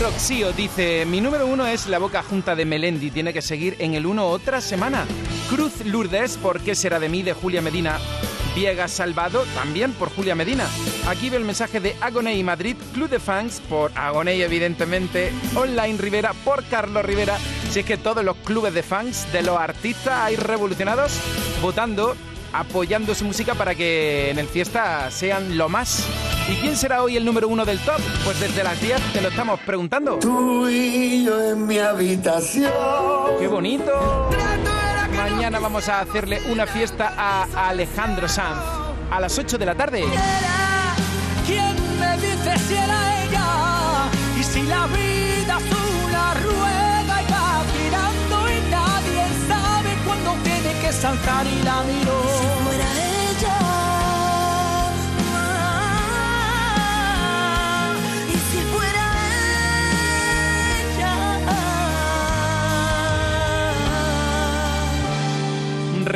Roxío 0.00 0.52
dice, 0.52 1.06
mi 1.06 1.20
número 1.20 1.46
uno 1.46 1.66
es 1.68 1.86
La 1.86 1.98
Boca 1.98 2.24
Junta 2.24 2.56
de 2.56 2.64
Melendi, 2.64 3.12
tiene 3.12 3.32
que 3.32 3.42
seguir 3.42 3.76
en 3.78 3.94
el 3.94 4.06
uno 4.06 4.26
otra 4.26 4.60
semana. 4.60 5.04
Cruz 5.48 5.84
Lourdes, 5.84 6.36
¿por 6.36 6.60
qué 6.60 6.74
será 6.74 6.98
de 6.98 7.08
mí? 7.08 7.22
de 7.22 7.32
Julia 7.32 7.62
Medina. 7.62 7.98
Viegas 8.56 8.90
Salvado, 8.90 9.44
también 9.54 9.92
por 9.92 10.08
Julia 10.08 10.34
Medina. 10.34 10.66
Aquí 11.06 11.28
veo 11.28 11.38
el 11.38 11.44
mensaje 11.44 11.78
de 11.78 11.94
Agoney 12.00 12.42
Madrid, 12.42 12.74
Club 12.94 13.10
de 13.10 13.20
Fans, 13.20 13.60
por 13.68 13.92
Agoney 13.94 14.40
evidentemente, 14.40 15.30
Online 15.54 15.98
Rivera, 15.98 16.32
por 16.42 16.64
Carlos 16.64 17.04
Rivera. 17.04 17.36
Si 17.70 17.80
es 17.80 17.84
que 17.84 17.98
todos 17.98 18.24
los 18.24 18.34
clubes 18.38 18.72
de 18.72 18.82
fans 18.82 19.30
de 19.30 19.42
los 19.42 19.58
artistas 19.58 20.14
hay 20.20 20.36
revolucionados 20.36 21.20
votando, 21.60 22.16
apoyando 22.54 23.14
su 23.14 23.26
música 23.26 23.54
para 23.54 23.74
que 23.74 24.30
en 24.30 24.38
el 24.38 24.48
fiesta 24.48 25.10
sean 25.10 25.58
lo 25.58 25.68
más. 25.68 26.06
¿Y 26.48 26.54
quién 26.54 26.78
será 26.78 27.02
hoy 27.02 27.18
el 27.18 27.26
número 27.26 27.48
uno 27.48 27.66
del 27.66 27.78
top? 27.80 28.00
Pues 28.24 28.40
desde 28.40 28.64
las 28.64 28.80
10 28.80 29.12
te 29.12 29.20
lo 29.20 29.28
estamos 29.28 29.60
preguntando. 29.60 30.18
Tú 30.18 30.66
y 30.66 31.26
yo 31.26 31.52
en 31.52 31.66
mi 31.66 31.78
habitación. 31.78 32.72
¡Qué 33.38 33.48
bonito! 33.48 34.30
Mañana 35.28 35.58
vamos 35.58 35.88
a 35.88 36.00
hacerle 36.02 36.40
una 36.52 36.68
fiesta 36.68 37.12
a 37.18 37.68
Alejandro 37.68 38.28
Sanz 38.28 38.62
a 39.10 39.20
las 39.20 39.36
8 39.36 39.58
de 39.58 39.66
la 39.66 39.74
tarde. 39.74 40.04
¿Quién 41.44 41.74
me 41.98 42.16
dice 42.18 42.56
si 42.56 42.74
era 42.74 43.24
ella? 43.24 44.08
Y 44.38 44.44
si 44.44 44.62
la 44.62 44.86
vida 44.86 45.58
es 45.58 46.04
una 46.06 46.34
rueda 46.34 47.22
y 47.22 47.32
va 47.32 47.64
girando 47.74 48.52
y 48.52 48.70
nadie 48.70 49.26
sabe 49.48 49.96
cuándo 50.06 50.32
tiene 50.44 50.80
que 50.80 50.92
saltar 50.92 51.44
y 51.44 51.62
la 51.64 51.82
miro. 51.82 52.55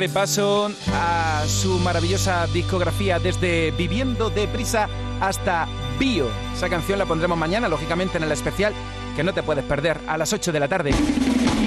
Repaso 0.01 0.71
a 0.95 1.45
su 1.47 1.79
maravillosa 1.79 2.47
discografía 2.47 3.19
desde 3.19 3.71
Viviendo 3.73 4.31
deprisa 4.31 4.89
hasta 5.21 5.69
Bio. 5.99 6.31
Esa 6.57 6.71
canción 6.71 6.99
la 6.99 7.05
pondremos 7.05 7.37
mañana, 7.37 7.69
lógicamente, 7.69 8.17
en 8.17 8.25
el 8.25 8.33
especial 8.33 8.73
que 9.15 9.23
no 9.23 9.35
te 9.35 9.43
puedes 9.43 9.63
perder 9.63 10.01
a 10.09 10.17
las 10.17 10.33
8 10.33 10.53
de 10.53 10.61
la 10.61 10.69
tarde. 10.69 10.93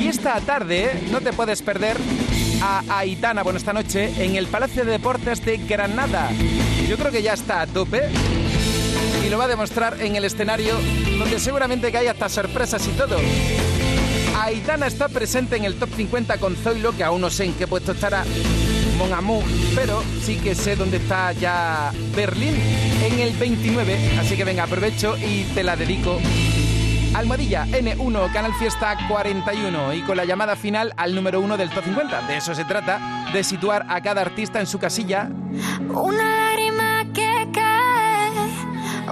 Y 0.01 0.07
esta 0.07 0.41
tarde 0.41 0.99
no 1.11 1.21
te 1.21 1.31
puedes 1.31 1.61
perder 1.61 1.95
a 2.63 2.81
Aitana, 2.97 3.43
bueno, 3.43 3.57
esta 3.57 3.71
noche, 3.71 4.11
en 4.25 4.35
el 4.35 4.47
Palacio 4.47 4.83
de 4.83 4.93
Deportes 4.93 5.45
de 5.45 5.57
Granada. 5.57 6.31
Yo 6.89 6.97
creo 6.97 7.11
que 7.11 7.21
ya 7.21 7.33
está 7.33 7.61
a 7.61 7.67
tope 7.67 8.09
y 9.23 9.29
lo 9.29 9.37
va 9.37 9.43
a 9.43 9.49
demostrar 9.49 10.01
en 10.01 10.15
el 10.15 10.25
escenario 10.25 10.73
donde 11.19 11.39
seguramente 11.39 11.91
que 11.91 11.99
hay 11.99 12.07
hasta 12.07 12.29
sorpresas 12.29 12.87
y 12.87 12.91
todo. 12.93 13.17
Aitana 14.35 14.87
está 14.87 15.09
presente 15.09 15.55
en 15.55 15.65
el 15.65 15.75
top 15.75 15.89
50 15.95 16.37
con 16.37 16.55
Zoilo, 16.55 16.95
que 16.95 17.03
aún 17.03 17.21
no 17.21 17.29
sé 17.29 17.45
en 17.45 17.53
qué 17.53 17.67
puesto 17.67 17.91
estará 17.91 18.23
Mon 18.97 19.43
pero 19.75 20.03
sí 20.21 20.37
que 20.37 20.55
sé 20.55 20.75
dónde 20.75 20.97
está 20.97 21.31
ya 21.33 21.91
Berlín 22.15 22.55
en 23.03 23.19
el 23.19 23.33
29. 23.33 24.17
Así 24.19 24.35
que 24.37 24.43
venga, 24.43 24.63
aprovecho 24.63 25.17
y 25.17 25.43
te 25.53 25.63
la 25.63 25.75
dedico. 25.75 26.19
Almohadilla 27.13 27.67
N1, 27.67 28.33
Canal 28.33 28.53
Fiesta 28.55 28.97
41 29.07 29.93
y 29.93 30.01
con 30.01 30.17
la 30.17 30.25
llamada 30.25 30.55
final 30.55 30.93
al 30.97 31.13
número 31.13 31.41
1 31.41 31.57
del 31.57 31.69
top 31.69 31.83
50. 31.83 32.27
De 32.27 32.37
eso 32.37 32.55
se 32.55 32.65
trata, 32.65 33.29
de 33.33 33.43
situar 33.43 33.85
a 33.89 34.01
cada 34.01 34.21
artista 34.21 34.59
en 34.59 34.67
su 34.67 34.79
casilla 34.79 35.29
Una 35.89 36.55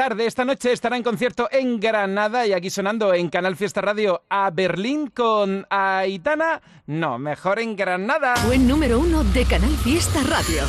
Tarde, 0.00 0.24
esta 0.24 0.46
noche 0.46 0.72
estará 0.72 0.96
en 0.96 1.02
concierto 1.02 1.46
en 1.52 1.78
Granada 1.78 2.46
y 2.46 2.54
aquí 2.54 2.70
sonando 2.70 3.12
en 3.12 3.28
Canal 3.28 3.54
Fiesta 3.54 3.82
Radio 3.82 4.22
a 4.30 4.48
Berlín 4.48 5.08
con 5.08 5.66
Aitana. 5.68 6.62
No, 6.86 7.18
mejor 7.18 7.58
en 7.58 7.76
Granada. 7.76 8.32
Buen 8.46 8.66
número 8.66 8.98
uno 8.98 9.22
de 9.24 9.44
Canal 9.44 9.76
Fiesta 9.84 10.22
Radio. 10.22 10.62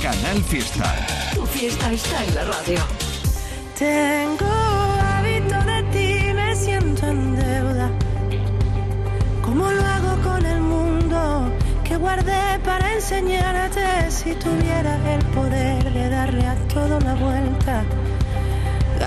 Canal 0.00 0.42
Fiesta. 0.44 0.96
Tu 1.34 1.44
fiesta 1.44 1.92
está 1.92 2.24
en 2.24 2.34
la 2.36 2.44
radio. 2.44 2.78
Tengo 3.78 4.46
hábito 4.46 5.58
de 5.66 5.82
ti, 5.92 6.32
me 6.32 6.56
siento 6.56 7.06
en 7.06 7.36
deuda. 7.36 7.90
¿Cómo 9.42 9.70
lo 9.70 9.84
hago 9.84 10.22
con 10.22 10.46
el 10.46 10.60
mundo 10.62 11.52
que 11.84 11.98
guardé 11.98 12.58
para 12.64 12.94
enseñarte? 12.94 14.10
Si 14.10 14.32
tuviera 14.36 14.96
el 15.14 15.22
poder 15.36 15.92
de 15.92 16.08
darle 16.08 16.46
a 16.46 16.54
todo 16.68 16.98
la 17.00 17.14
vuelta, 17.14 17.84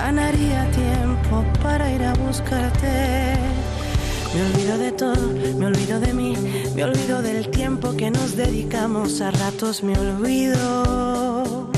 ganaría 0.04 0.68
tiempo 0.72 1.44
para 1.62 1.90
ir 1.92 2.02
a 2.02 2.12
buscarte. 2.14 3.36
Me 4.34 4.40
olvido 4.48 4.78
de 4.78 4.92
todo, 4.92 5.26
me 5.58 5.66
olvido 5.66 6.00
de 6.00 6.12
mí, 6.12 6.34
me 6.74 6.82
olvido 6.84 7.22
del 7.22 7.48
tiempo 7.50 7.96
que 7.96 8.10
nos 8.10 8.34
dedicamos, 8.34 9.20
a 9.20 9.30
ratos 9.30 9.84
me 9.84 9.96
olvido. 9.96 11.70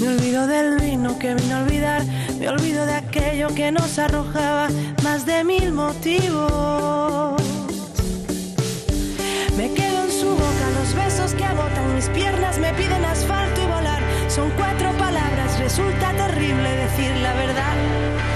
Me 0.00 0.08
olvido 0.08 0.46
del 0.46 0.78
vino 0.78 1.18
que 1.18 1.34
vino 1.34 1.56
a 1.56 1.62
olvidar, 1.62 2.02
me 2.38 2.48
olvido 2.48 2.86
de 2.86 2.94
aquello 2.94 3.48
que 3.58 3.72
nos 3.72 3.98
arrojaba 3.98 4.68
más 5.02 5.26
de 5.26 5.42
mil 5.42 5.72
motivos. 5.72 7.42
Me 9.56 9.72
quedo 9.72 10.04
en 10.04 10.12
su 10.20 10.28
boca, 10.28 10.66
los 10.78 10.94
besos 10.94 11.34
que 11.34 11.44
agotan 11.44 11.94
mis 11.96 12.08
piernas 12.10 12.58
me 12.58 12.72
piden 12.74 13.04
asfalto. 13.04 13.55
Son 14.36 14.50
cuatro 14.50 14.92
palabras, 14.98 15.58
resulta 15.58 16.12
terrible 16.12 16.68
decir 16.68 17.10
la 17.22 17.32
verdad. 17.32 18.35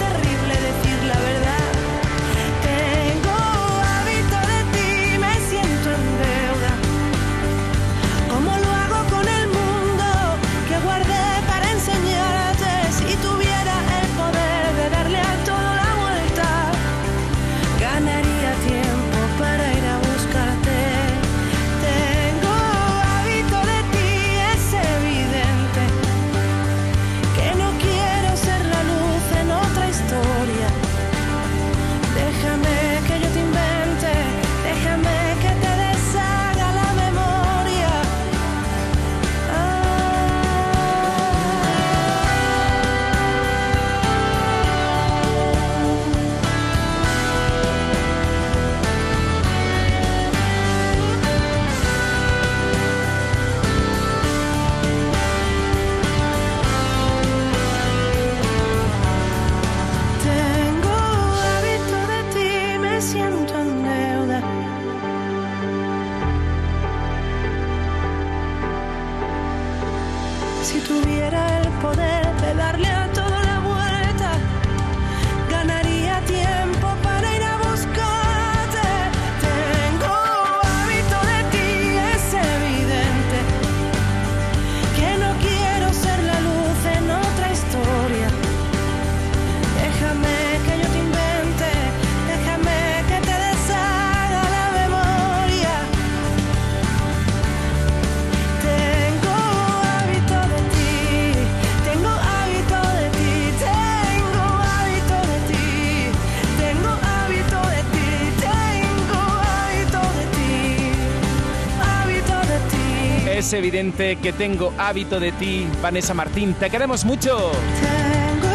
Es 113.41 113.53
evidente 113.53 114.17
que 114.17 114.33
tengo 114.33 114.71
hábito 114.77 115.19
de 115.19 115.31
ti, 115.31 115.67
Vanessa 115.81 116.13
Martín. 116.13 116.53
Te 116.53 116.69
queremos 116.69 117.03
mucho. 117.03 117.51
Tengo 117.81 118.47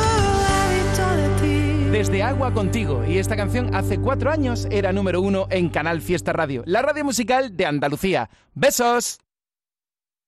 hábito 0.48 1.16
de 1.16 1.40
ti. 1.40 1.90
Desde 1.90 2.22
Agua 2.22 2.52
Contigo. 2.52 3.04
Y 3.04 3.18
esta 3.18 3.34
canción 3.34 3.74
hace 3.74 3.98
cuatro 3.98 4.30
años 4.30 4.68
era 4.70 4.92
número 4.92 5.20
uno 5.20 5.48
en 5.50 5.70
Canal 5.70 6.00
Fiesta 6.00 6.32
Radio, 6.32 6.62
la 6.66 6.82
radio 6.82 7.04
musical 7.04 7.56
de 7.56 7.66
Andalucía. 7.66 8.30
¡Besos! 8.54 9.18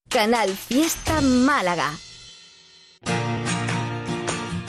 Canal 0.08 0.48
Fiesta 0.50 1.20
Málaga. 1.20 1.92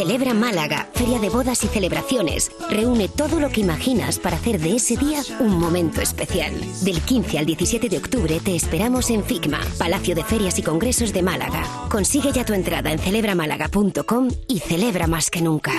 Celebra 0.00 0.32
Málaga, 0.32 0.88
Feria 0.94 1.18
de 1.18 1.28
Bodas 1.28 1.62
y 1.62 1.66
Celebraciones. 1.66 2.50
Reúne 2.70 3.06
todo 3.06 3.38
lo 3.38 3.50
que 3.50 3.60
imaginas 3.60 4.18
para 4.18 4.38
hacer 4.38 4.58
de 4.58 4.76
ese 4.76 4.96
día 4.96 5.20
un 5.40 5.58
momento 5.58 6.00
especial. 6.00 6.54
Del 6.80 7.02
15 7.02 7.38
al 7.38 7.44
17 7.44 7.90
de 7.90 7.98
octubre 7.98 8.40
te 8.42 8.56
esperamos 8.56 9.10
en 9.10 9.22
FICMA, 9.22 9.60
Palacio 9.78 10.14
de 10.14 10.24
Ferias 10.24 10.58
y 10.58 10.62
Congresos 10.62 11.12
de 11.12 11.20
Málaga. 11.20 11.64
Consigue 11.90 12.32
ya 12.32 12.46
tu 12.46 12.54
entrada 12.54 12.90
en 12.90 12.98
celebramálaga.com 12.98 14.28
y 14.48 14.60
celebra 14.60 15.06
más 15.06 15.28
que 15.28 15.42
nunca. 15.42 15.72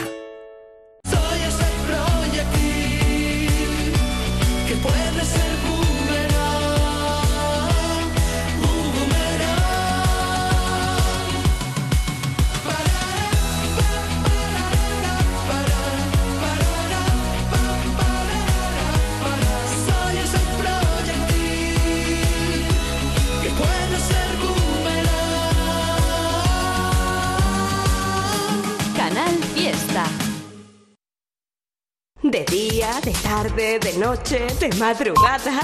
Tarde, 33.41 33.79
de 33.79 33.93
noche, 33.97 34.47
de 34.59 34.69
madrugada, 34.77 35.61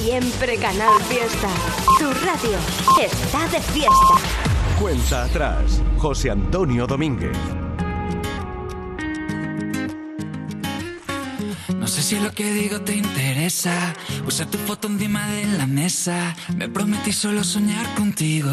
siempre 0.00 0.56
Canal 0.56 0.98
Fiesta. 1.02 1.48
Tu 1.98 2.06
radio 2.24 2.58
está 3.00 3.46
de 3.48 3.60
fiesta. 3.60 4.14
Cuenta 4.80 5.24
atrás, 5.24 5.82
José 5.98 6.30
Antonio 6.30 6.86
Domínguez. 6.86 7.36
No 11.76 11.86
sé 11.86 12.02
si 12.02 12.18
lo 12.18 12.32
que 12.32 12.50
digo 12.50 12.80
te 12.80 12.96
interesa. 12.96 13.94
Puse 14.24 14.46
tu 14.46 14.56
foto 14.58 14.88
encima 14.88 15.26
de 15.26 15.44
la 15.58 15.66
mesa. 15.66 16.34
Me 16.56 16.68
prometí 16.68 17.12
solo 17.12 17.44
soñar 17.44 17.94
contigo. 17.94 18.50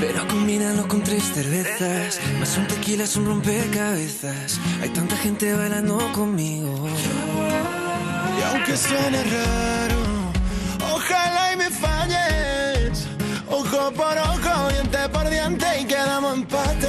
Pero 0.00 0.26
combínalo 0.28 0.86
con 0.86 1.02
tres 1.02 1.24
cervezas. 1.34 2.20
Más 2.38 2.56
un 2.56 2.66
tequila 2.66 3.04
es 3.04 3.16
un 3.16 3.26
rompecabezas. 3.26 4.60
Hay 4.80 4.90
tanta 4.90 5.16
gente 5.16 5.52
bailando 5.54 5.98
conmigo. 6.12 6.86
Y 8.38 8.42
aunque 8.42 8.76
suene 8.76 9.24
raro, 9.24 10.02
ojalá 10.94 11.52
y 11.52 11.56
me 11.56 11.70
falles. 11.70 13.06
Ojo 13.48 13.92
por 13.92 14.16
ojo, 14.18 14.68
diente 14.72 15.08
por 15.08 15.28
diente 15.28 15.66
y 15.80 15.84
quedamos 15.84 16.34
empate. 16.34 16.87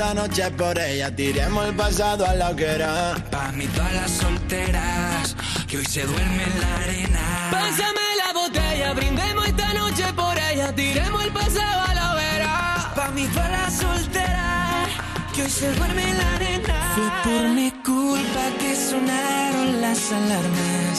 Esta 0.00 0.14
noche 0.14 0.50
por 0.52 0.78
ella. 0.78 1.14
Tiremos 1.14 1.68
el 1.68 1.74
pasado 1.76 2.24
a 2.26 2.34
la 2.34 2.50
hoguera. 2.50 3.16
Pa' 3.30 3.52
mí 3.52 3.66
todas 3.66 3.92
las 3.92 4.10
solteras 4.10 5.36
que 5.68 5.76
hoy 5.76 5.84
se 5.84 6.04
duermen 6.04 6.40
en 6.40 6.60
la 6.60 6.76
arena. 6.76 7.48
Pásame 7.50 8.00
la 8.16 8.32
botella, 8.32 8.94
brindemos 8.94 9.46
esta 9.46 9.74
noche 9.74 10.04
por 10.16 10.38
ella. 10.38 10.74
Tiremos 10.74 11.22
el 11.22 11.32
pasado 11.32 11.82
a 11.86 11.94
la 11.94 12.14
hoguera. 12.14 12.92
Pa' 12.94 13.10
mí 13.10 13.26
todas 13.26 13.50
las 13.50 13.74
solteras 13.74 14.88
que 15.34 15.42
hoy 15.42 15.50
se 15.50 15.70
duermen 15.74 16.08
en 16.08 16.18
la 16.18 16.34
arena. 16.36 16.92
Fue 16.94 17.32
por 17.32 17.48
mi 17.50 17.70
culpa 17.70 18.44
que 18.58 18.74
sonaron 18.74 19.82
las 19.82 20.12
alarmas. 20.12 20.96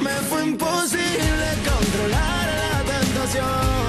Me 0.00 0.14
fue 0.28 0.46
imposible 0.46 1.46
controlar 1.64 2.46
explicación. 2.88 3.76
Por 3.76 3.85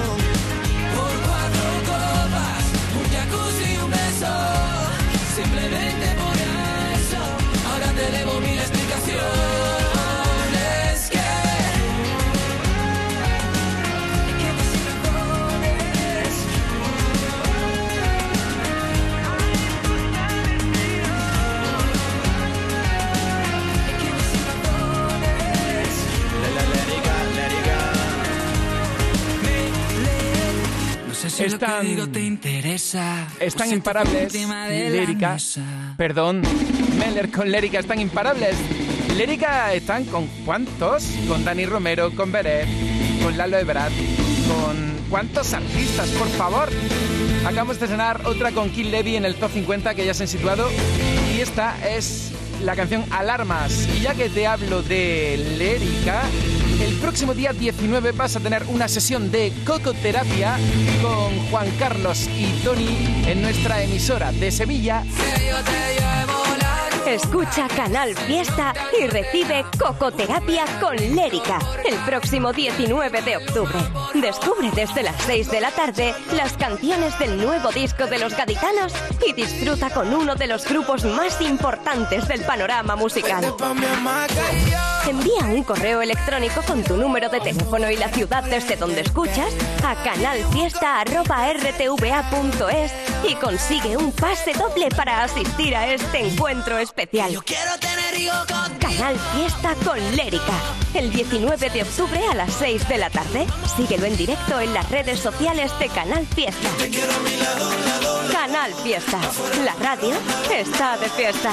si 31.38 31.86
digo 31.86 32.08
te 32.08 32.20
interesa. 32.20 33.28
Imparables. 33.70 34.32
Lérica. 34.32 35.36
Perdón. 35.96 36.42
Meller 36.98 37.30
con 37.30 37.50
Lérica 37.50 37.78
están 37.78 38.00
imparables. 38.00 38.56
Lérica 39.16 39.72
están 39.72 40.04
con 40.04 40.26
cuántos? 40.44 41.04
Con 41.28 41.44
Dani 41.44 41.66
Romero, 41.66 42.10
con 42.14 42.32
Beret, 42.32 42.68
con 43.22 43.36
Lalo 43.36 43.58
Ebrard, 43.58 43.92
con 44.48 44.96
cuántos 45.08 45.52
artistas, 45.52 46.08
por 46.10 46.28
favor. 46.28 46.68
Acabamos 47.44 47.78
de 47.78 47.84
estrenar 47.84 48.26
otra 48.26 48.52
con 48.52 48.70
Kill 48.70 48.90
Levy 48.90 49.16
en 49.16 49.24
el 49.24 49.36
top 49.36 49.52
50 49.52 49.94
que 49.94 50.04
ya 50.04 50.14
se 50.14 50.24
han 50.24 50.28
situado. 50.28 50.68
Y 51.34 51.40
esta 51.40 51.76
es 51.88 52.32
la 52.62 52.74
canción 52.74 53.04
Alarmas. 53.10 53.88
Y 53.96 54.00
ya 54.00 54.14
que 54.14 54.28
te 54.28 54.46
hablo 54.46 54.82
de 54.82 55.54
Lérica, 55.56 56.22
el 56.80 56.94
próximo 57.00 57.34
día 57.34 57.52
19 57.52 58.12
vas 58.12 58.36
a 58.36 58.40
tener 58.40 58.64
una 58.68 58.88
sesión 58.88 59.30
de 59.30 59.52
cocoterapia 59.66 60.56
con 61.02 61.48
Juan 61.50 61.70
Carlos 61.78 62.28
y 62.36 62.46
Tony 62.64 63.24
en 63.26 63.42
nuestra 63.42 63.82
emisora 63.82 64.32
de 64.32 64.50
Sevilla. 64.50 65.04
Escucha 67.06 67.68
Canal 67.68 68.14
Fiesta 68.14 68.74
y 69.00 69.06
recibe 69.06 69.64
Cocoterapia 69.78 70.64
con 70.78 70.94
Lérica 70.96 71.58
el 71.84 71.96
próximo 72.04 72.52
19 72.52 73.22
de 73.22 73.36
octubre. 73.38 73.78
Descubre 74.14 74.70
desde 74.74 75.02
las 75.02 75.16
6 75.22 75.50
de 75.50 75.60
la 75.60 75.70
tarde 75.70 76.14
las 76.36 76.52
canciones 76.52 77.18
del 77.18 77.38
nuevo 77.38 77.70
disco 77.72 78.06
de 78.06 78.18
los 78.18 78.36
gaditanos 78.36 78.92
y 79.26 79.32
disfruta 79.32 79.90
con 79.90 80.12
uno 80.12 80.34
de 80.34 80.46
los 80.46 80.68
grupos 80.68 81.04
más 81.04 81.40
importantes 81.40 82.28
del 82.28 82.42
panorama 82.42 82.94
musical. 82.94 83.42
Envía 85.08 85.46
un 85.46 85.64
correo 85.64 86.02
electrónico 86.02 86.60
con 86.66 86.84
tu 86.84 86.98
número 86.98 87.30
de 87.30 87.40
teléfono 87.40 87.90
y 87.90 87.96
la 87.96 88.10
ciudad 88.10 88.44
desde 88.44 88.76
donde 88.76 89.00
escuchas 89.00 89.54
a 89.82 89.94
canalfiesta.rtva.es 90.02 92.92
y 93.26 93.34
consigue 93.36 93.96
un 93.96 94.12
pase 94.12 94.52
doble 94.52 94.90
para 94.90 95.24
asistir 95.24 95.74
a 95.74 95.94
este 95.94 96.18
encuentro 96.18 96.76
especial. 96.76 97.42
Canal 98.78 99.18
Fiesta 99.34 99.74
con 99.82 99.98
Lérica. 100.14 100.52
El 100.92 101.10
19 101.10 101.70
de 101.70 101.84
octubre 101.84 102.20
a 102.30 102.34
las 102.34 102.52
6 102.52 102.86
de 102.88 102.98
la 102.98 103.08
tarde. 103.08 103.46
Síguelo 103.76 104.04
en 104.04 104.18
directo 104.18 104.60
en 104.60 104.74
las 104.74 104.90
redes 104.90 105.20
sociales 105.20 105.72
de 105.78 105.88
Canal 105.88 106.26
Fiesta. 106.26 106.68
Canal 108.30 108.74
Fiesta. 108.82 109.18
La 109.64 109.72
radio 109.82 110.14
está 110.50 110.98
de 110.98 111.08
fiesta. 111.08 111.50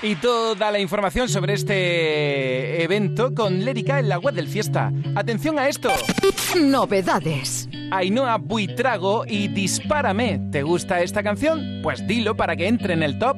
Y 0.00 0.14
toda 0.14 0.70
la 0.70 0.78
información 0.78 1.28
sobre 1.28 1.54
este 1.54 2.84
evento 2.84 3.34
con 3.34 3.64
Lérica 3.64 3.98
en 3.98 4.08
la 4.08 4.18
web 4.18 4.32
del 4.32 4.46
Fiesta. 4.46 4.92
Atención 5.16 5.58
a 5.58 5.68
esto. 5.68 5.90
Novedades. 6.60 7.68
Ainhoa 7.90 8.36
Buitrago 8.36 9.24
y 9.26 9.48
Dispárame. 9.48 10.40
¿Te 10.52 10.62
gusta 10.62 11.00
esta 11.00 11.24
canción? 11.24 11.80
Pues 11.82 12.06
dilo 12.06 12.36
para 12.36 12.54
que 12.54 12.68
entre 12.68 12.94
en 12.94 13.02
el 13.02 13.18
top. 13.18 13.36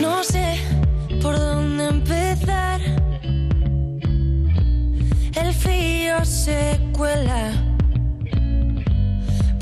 No 0.00 0.24
sé 0.24 0.58
por 1.20 1.38
dónde 1.38 1.86
empezar. 1.86 2.80
El 5.34 5.52
frío 5.52 6.24
se 6.24 6.80
cuela 6.94 7.52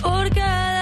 por 0.00 0.32
cada 0.32 0.81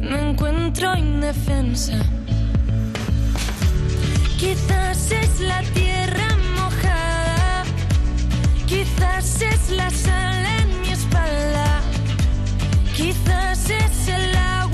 Me 0.00 0.30
encuentro 0.30 0.96
indefensa. 0.96 1.92
Quizás 4.36 5.12
es 5.12 5.40
la 5.40 5.62
tierra 5.72 6.36
mojada. 6.56 7.62
Quizás 8.66 9.42
es 9.42 9.70
la 9.70 9.88
sal 9.90 10.44
en 10.60 10.80
mi 10.80 10.88
espalda. 10.88 11.80
Quizás 12.96 13.70
es 13.70 14.08
el 14.08 14.36
agua 14.36 14.71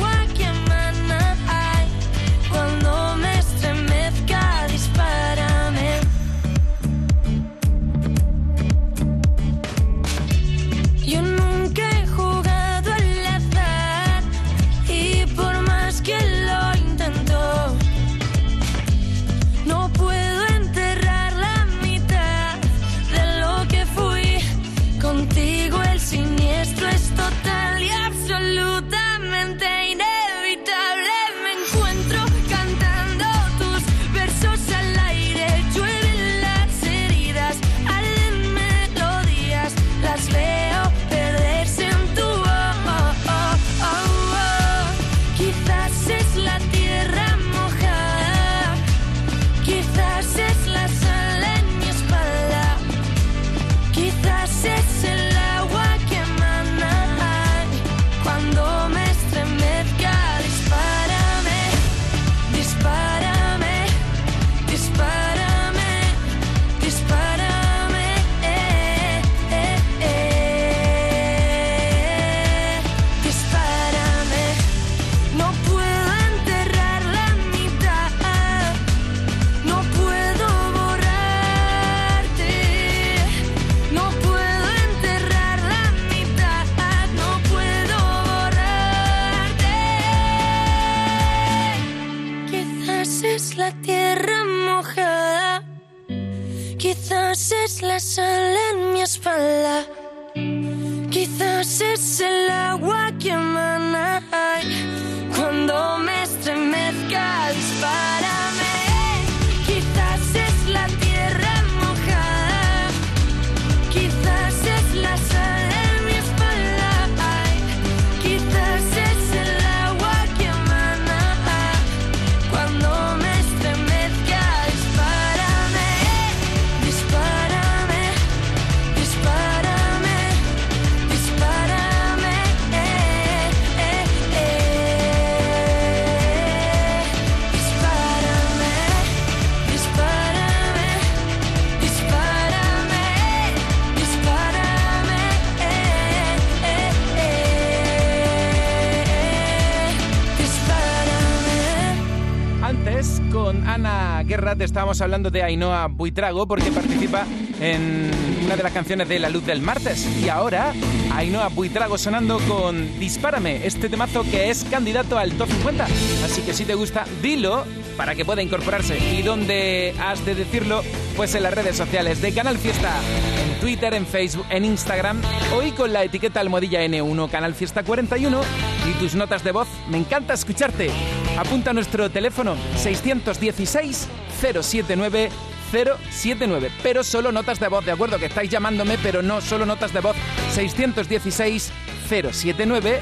Ana 153.79 154.25
Guerra 154.25 154.57
te 154.57 154.65
estábamos 154.65 155.01
hablando 155.01 155.31
de 155.31 155.41
Ainhoa 155.45 155.87
Buitrago 155.87 156.49
porque 156.49 156.73
participa 156.73 157.25
en 157.61 158.11
una 158.45 158.57
de 158.57 158.63
las 158.65 158.73
canciones 158.73 159.09
de 159.09 159.21
La 159.21 159.31
Luz 159.31 159.47
del 159.47 159.63
Martes. 159.63 160.05
Y 160.21 160.29
ahora 160.29 160.73
Ainhoa 161.15 161.47
Buitrago 161.49 161.97
sonando 161.97 162.41
con 162.49 162.99
Dispárame, 162.99 163.65
este 163.65 163.89
temazo 163.89 164.25
que 164.25 164.51
es 164.51 164.65
candidato 164.65 165.17
al 165.17 165.33
Top 165.35 165.49
50. 165.49 165.85
Así 166.25 166.43
que 166.43 166.55
si 166.55 166.65
te 166.65 166.75
gusta, 166.75 167.05
dilo 167.23 167.65
para 167.97 168.17
que 168.17 168.25
pueda 168.25 168.43
incorporarse. 168.43 168.99
¿Y 168.99 169.23
dónde 169.23 169.95
has 170.01 170.27
de 170.27 170.35
decirlo? 170.35 170.83
Pues 171.17 171.37
en 171.37 171.45
las 171.45 171.55
redes 171.55 171.77
sociales 171.77 172.21
de 172.21 172.33
Canal 172.33 172.59
Fiesta, 172.59 172.97
en 173.41 173.61
Twitter, 173.61 173.95
en 173.95 174.07
Facebook, 174.07 174.47
en 174.51 174.65
Instagram, 174.65 175.21
hoy 175.55 175.71
con 175.71 175.93
la 175.93 176.03
etiqueta 176.03 176.41
almohadilla 176.41 176.85
N1 176.85 177.31
Canal 177.31 177.55
Fiesta 177.55 177.85
41 177.85 178.41
y 178.89 178.99
tus 178.99 179.15
notas 179.15 179.45
de 179.45 179.53
voz. 179.53 179.69
Me 179.89 179.99
encanta 179.99 180.35
escucharte. 180.35 180.91
Apunta 181.39 181.73
nuestro 181.73 182.11
teléfono 182.11 182.57
616 182.77 184.09
079 184.41 185.31
079, 185.71 186.71
pero 186.83 187.05
solo 187.05 187.31
notas 187.31 187.61
de 187.61 187.69
voz, 187.69 187.85
¿de 187.85 187.93
acuerdo? 187.93 188.19
Que 188.19 188.27
estáis 188.27 188.51
llamándome, 188.51 188.99
pero 189.03 189.23
no 189.23 189.41
solo 189.41 189.65
notas 189.65 189.93
de 189.93 190.01
voz. 190.01 190.17
616 190.53 191.71
079 192.09 193.01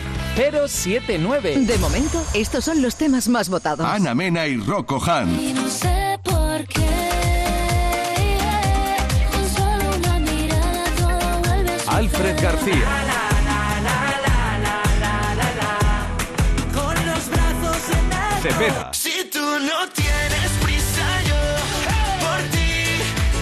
079. 0.66 1.58
De 1.60 1.78
momento, 1.78 2.22
estos 2.34 2.64
son 2.64 2.82
los 2.82 2.96
temas 2.96 3.28
más 3.28 3.48
votados. 3.48 3.86
Ana 3.86 4.14
Mena 4.14 4.46
y 4.46 4.56
Rocco 4.58 5.02
Han. 5.06 5.40
Y 5.40 5.54
no 5.54 5.66
sé 5.68 6.18
por 6.22 6.66
qué. 6.66 6.82
Con 9.32 9.48
solo 9.48 9.96
una 9.96 10.18
mirada 10.18 10.84
todo 10.96 11.40
vuelve 11.48 11.72
a 11.86 11.96
Alfred 11.96 12.42
García. 12.42 13.05
Cepeda. 18.48 18.90
Si 18.92 19.24
tú 19.24 19.40
no 19.40 19.88
tienes 19.92 20.50
prisa, 20.62 21.22
yo 21.26 21.34
por 22.24 22.42
ti 22.52 22.84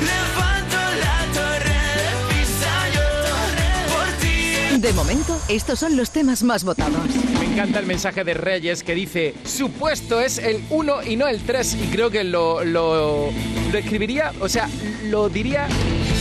levanto 0.01 0.77
la 0.99 1.27
torre 1.35 1.81
de 2.01 2.11
pisa, 2.33 2.89
yo 2.95 3.95
por 3.95 4.09
ti. 4.23 4.81
De 4.81 4.93
momento, 4.95 5.39
estos 5.49 5.79
son 5.79 5.99
los 5.99 6.11
temas 6.11 6.43
más 6.43 6.65
votados. 6.65 7.07
Me 7.39 7.45
encanta 7.45 7.81
el 7.81 7.87
mensaje 7.87 8.25
de 8.25 8.33
Reyes 8.33 8.83
que 8.83 8.95
dice, 8.95 9.35
supuesto 9.45 10.23
es 10.23 10.39
el 10.39 10.65
1 10.71 11.03
y 11.03 11.17
no 11.17 11.29
el 11.29 11.43
3. 11.43 11.75
Y 11.83 11.87
creo 11.89 12.09
que 12.09 12.25
lo, 12.25 12.65
lo, 12.65 13.31
lo 13.73 13.79
escribiría, 13.79 14.33
o 14.41 14.49
sea, 14.49 14.71
lo 15.11 15.29
diría 15.29 15.69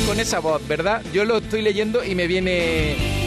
con 0.05 0.19
esa 0.19 0.39
voz, 0.39 0.67
¿verdad? 0.67 1.01
Yo 1.13 1.23
lo 1.23 1.37
estoy 1.37 1.61
leyendo 1.61 2.03
y 2.03 2.15
me 2.15 2.27
viene 2.27 3.22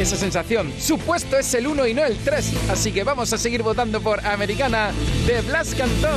esa 0.00 0.16
sensación. 0.16 0.72
Supuesto 0.78 1.36
es 1.36 1.52
el 1.54 1.66
1 1.66 1.86
y 1.86 1.94
no 1.94 2.04
el 2.04 2.16
3. 2.16 2.70
Así 2.70 2.90
que 2.90 3.04
vamos 3.04 3.32
a 3.32 3.38
seguir 3.38 3.62
votando 3.62 4.00
por 4.00 4.26
Americana 4.26 4.90
de 5.26 5.40
Blas 5.42 5.74
Cantó. 5.74 6.08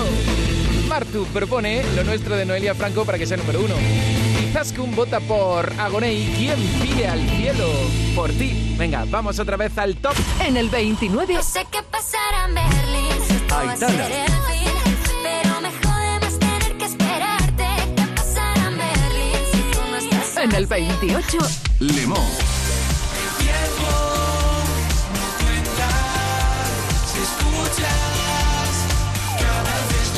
Martu 0.87 1.25
propone 1.27 1.83
lo 1.95 2.03
nuestro 2.03 2.35
de 2.35 2.45
Noelia 2.45 2.75
Franco 2.75 3.05
para 3.05 3.17
que 3.17 3.25
sea 3.25 3.37
número 3.37 3.61
uno. 3.61 3.75
Izaskun 4.49 4.95
vota 4.95 5.19
por 5.19 5.71
Agonei. 5.79 6.33
¿Quién 6.37 6.59
pide 6.81 7.07
al 7.07 7.27
cielo? 7.31 7.67
Por 8.15 8.31
ti. 8.31 8.75
Venga, 8.77 9.05
vamos 9.09 9.39
otra 9.39 9.57
vez 9.57 9.77
al 9.77 9.97
top. 9.97 10.15
En 10.45 10.55
el 10.55 10.69
29. 10.69 11.33
No 11.33 11.43
sé 11.43 11.65
qué 11.69 11.83
pasará 11.83 12.45
en 12.47 12.55
Berlín. 12.55 13.51
Aitana. 13.51 14.07
el 14.07 14.13
fin. 14.13 14.25
Pero 15.23 15.61
me 15.61 15.71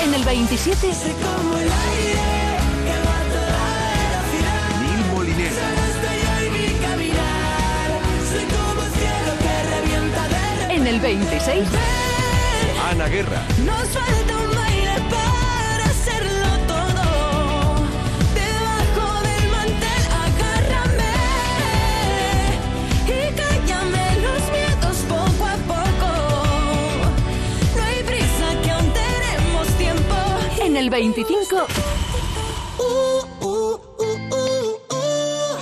En 0.06 0.14
el 0.14 0.24
27. 0.24 0.88
como 1.24 1.58
el 1.58 1.64
aire 1.64 2.28
que 2.86 2.96
va 3.06 3.18
a 3.18 3.26
toda 3.34 3.66
velocidad. 3.90 4.70
Mil 4.82 5.02
Molinero. 5.12 5.64
Estoy 5.90 6.18
yo 6.22 6.34
y 6.46 6.50
mi 6.52 6.66
caminar. 6.80 7.90
Soy 8.30 8.46
como 8.56 8.82
el 8.84 8.92
cielo 8.94 9.32
que 9.42 9.54
revienta 9.76 10.22
de 10.28 10.76
En 10.76 10.84
el 10.88 11.00
26. 11.00 11.68
Ana 12.88 13.08
Guerra. 13.08 13.42
Nos 13.66 13.88
falta 13.90 14.35
En 30.86 30.94
el 30.94 31.00
25. 31.00 31.56
Uh, 32.78 32.84
uh, 33.42 33.48
uh, 33.48 33.76
uh, 34.00 34.78
uh. 34.92 35.58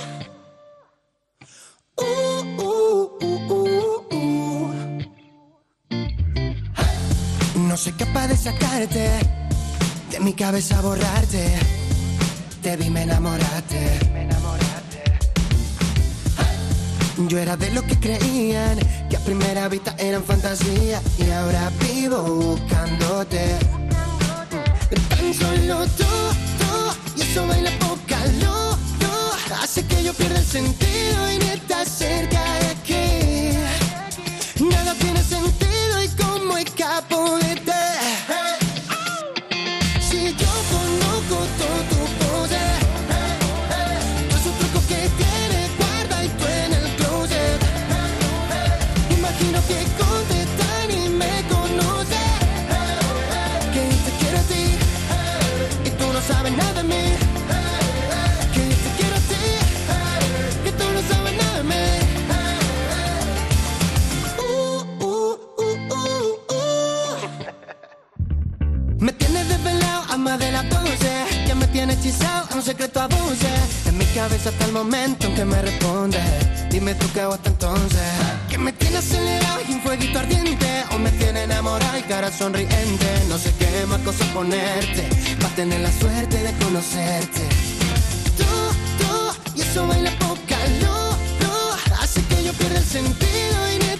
Uh, 1.96 2.04
uh, 2.58 3.08
uh, 3.22 3.38
uh, 3.50 4.02
uh. 4.12 4.74
No 7.56 7.76
soy 7.78 7.92
capaz 7.94 8.26
de 8.28 8.36
sacarte 8.36 9.08
de 10.10 10.20
mi 10.20 10.34
cabeza, 10.34 10.82
borrarte. 10.82 11.58
Te 12.60 12.76
vi, 12.76 12.90
me 12.90 13.04
enamoraste. 13.04 14.00
Yo 17.28 17.38
era 17.38 17.56
de 17.56 17.70
los 17.70 17.84
que 17.84 17.98
creían 17.98 18.78
que 19.08 19.16
a 19.16 19.20
primera 19.20 19.68
vista 19.68 19.96
eran 19.98 20.22
fantasía 20.22 21.00
y 21.16 21.30
ahora 21.30 21.70
vivo 21.80 22.20
buscándote. 22.20 23.73
Solo 25.32 25.86
tú, 25.96 26.04
tú, 26.60 26.96
y 27.16 27.22
eso 27.22 27.46
baila 27.46 27.70
poca 27.78 28.18
luz, 28.42 28.76
luz, 29.00 29.52
hace 29.62 29.84
que 29.86 30.04
yo 30.04 30.12
pierda 30.12 30.38
el 30.38 30.44
sentido 30.44 31.32
y 31.32 31.38
ni 31.38 31.46
estás 31.46 31.88
cerca 31.88 32.42
de 32.60 32.66
aquí. 32.66 33.04
Nada 34.64 34.94
tiene 34.94 35.22
sentido 35.22 35.63
que 75.34 75.44
me 75.44 75.60
respondes 75.60 76.22
Dime 76.70 76.94
tú 76.96 77.06
qué 77.14 77.20
hago 77.20 77.34
hasta 77.34 77.50
entonces. 77.50 78.00
Que 78.50 78.58
me 78.58 78.72
tiene 78.72 78.96
acelerado 78.96 79.60
y 79.68 79.74
un 79.74 79.80
fueguito 79.80 80.18
ardiente. 80.18 80.66
O 80.92 80.98
me 80.98 81.10
tiene 81.12 81.44
enamorado 81.44 81.96
y 81.96 82.02
cara 82.02 82.32
sonriente. 82.32 83.06
No 83.28 83.38
sé 83.38 83.54
qué 83.60 83.86
más 83.86 84.00
cosas 84.00 84.26
ponerte. 84.28 85.08
Para 85.40 85.54
tener 85.54 85.80
la 85.80 85.92
suerte 85.92 86.36
de 86.36 86.52
conocerte. 86.64 87.42
Tú, 88.36 88.44
tú, 88.98 89.54
y 89.54 89.62
eso 89.62 89.86
baila 89.86 90.10
poca 90.18 90.58
luz 90.80 91.78
Hace 92.02 92.22
que 92.22 92.42
yo 92.42 92.52
pierda 92.54 92.78
el 92.78 92.84
sentido 92.84 93.56
y 93.72 93.93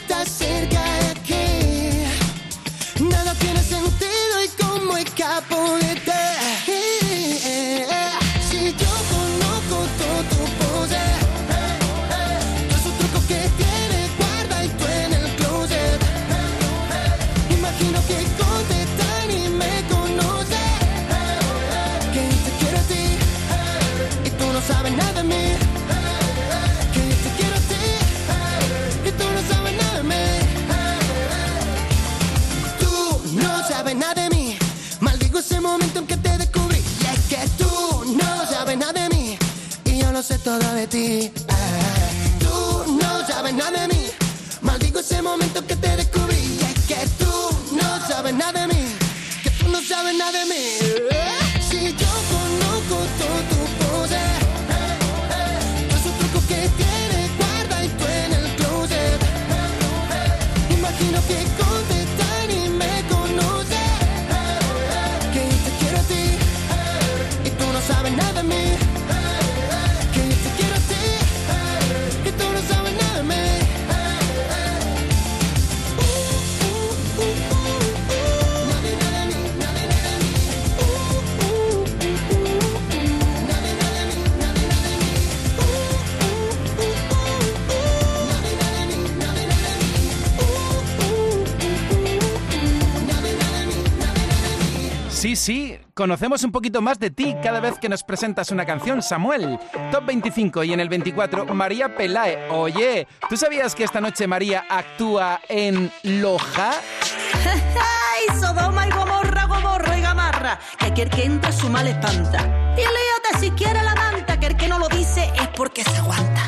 conocemos 96.05 96.45
un 96.45 96.53
poquito 96.53 96.83
más 96.83 96.99
de 96.99 97.09
ti 97.09 97.35
cada 97.43 97.61
vez 97.61 97.79
que 97.79 97.89
nos 97.89 98.03
presentas 98.03 98.51
una 98.51 98.67
canción, 98.67 99.01
Samuel. 99.01 99.59
Top 99.91 100.05
25 100.05 100.63
y 100.65 100.75
en 100.75 100.81
el 100.81 100.91
24, 100.91 101.47
María 101.55 101.97
Pelae. 101.97 102.51
Oye, 102.51 103.09
¿tú 103.27 103.39
sabías 103.39 103.75
que 103.75 103.85
esta 103.85 104.03
noche 104.03 104.27
María 104.27 104.67
actúa 104.69 105.41
en 105.49 105.91
Loja? 106.03 106.73
¡Ay, 107.47 108.39
Sodoma 108.39 108.87
y 108.87 108.91
Gomorra, 108.91 109.47
Gomorra 109.47 109.97
y 109.97 110.03
Gamarra! 110.03 110.59
Que 110.79 110.87
aquel 110.89 111.09
que 111.09 111.25
entra 111.25 111.51
su 111.51 111.71
mal 111.71 111.87
espanta. 111.87 112.75
Y 112.77 112.83
líate 112.83 113.41
si 113.41 113.51
quiere 113.53 113.83
la 113.83 113.95
manta, 113.95 114.39
que 114.39 114.49
el 114.49 114.59
que 114.59 114.69
no 114.69 114.79
lo 114.79 114.89
dice 114.91 115.33
es 115.41 115.49
porque 115.57 115.85
se 115.85 115.97
aguanta. 115.97 116.43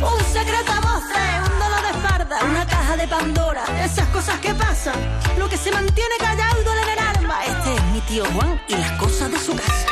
Un 0.00 0.24
secreto 0.32 0.72
a 0.72 0.80
voces, 0.80 1.50
un 1.52 1.58
dolor 1.58 1.82
de 1.82 1.90
espalda, 1.90 2.38
una 2.48 2.66
caja 2.66 2.96
de 2.96 3.06
Pandora, 3.06 3.62
esas 3.84 4.08
cosas 4.08 4.40
que 4.40 4.54
pasan. 4.54 4.94
Lo 5.38 5.50
que 5.50 5.58
se 5.58 5.70
mantiene 5.70 6.14
tío 8.10 8.24
Juan 8.34 8.60
y 8.66 8.74
las 8.74 8.90
cosas 8.98 9.30
de 9.30 9.38
su 9.38 9.54
casa. 9.54 9.86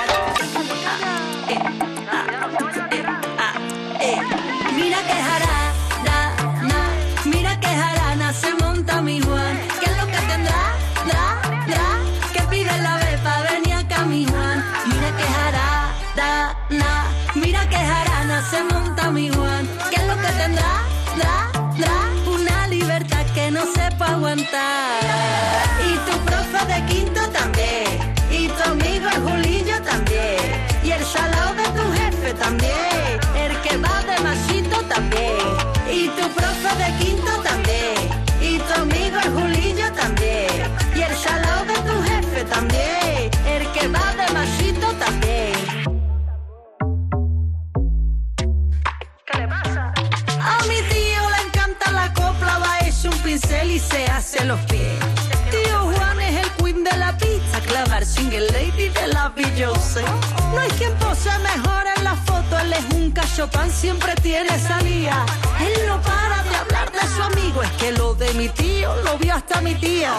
Y 53.78 53.80
se 53.80 54.04
hace 54.06 54.44
los 54.44 54.58
pies. 54.62 54.98
Tío 55.50 55.78
Juan 55.92 56.20
es 56.20 56.44
el 56.44 56.50
queen 56.52 56.82
de 56.82 56.96
la 56.96 57.16
pizza, 57.16 57.60
clavar 57.60 58.04
single 58.04 58.46
lady 58.50 58.88
de 58.88 59.06
la 59.06 59.28
Beyoncé. 59.28 60.02
No 60.52 60.58
hay 60.58 60.70
quien 60.78 60.92
pose 60.94 61.30
mejor 61.50 61.84
en 61.96 62.02
la 62.02 62.16
foto, 62.16 62.58
él 62.58 62.72
es 62.72 62.84
un 62.94 63.12
cachopán, 63.12 63.70
siempre 63.70 64.14
tiene 64.16 64.58
salida. 64.58 65.24
Él 65.60 65.86
no 65.86 66.00
para 66.02 66.42
de 66.48 66.56
hablar 66.56 66.90
de 66.90 67.04
su 67.14 67.22
amigo, 67.22 67.62
es 67.62 67.70
que 67.72 67.92
lo 67.92 68.14
de 68.14 68.32
mi 68.34 68.48
tío 68.48 68.94
lo 69.04 69.16
vio 69.18 69.34
hasta 69.34 69.60
mi 69.60 69.74
tía. 69.74 70.12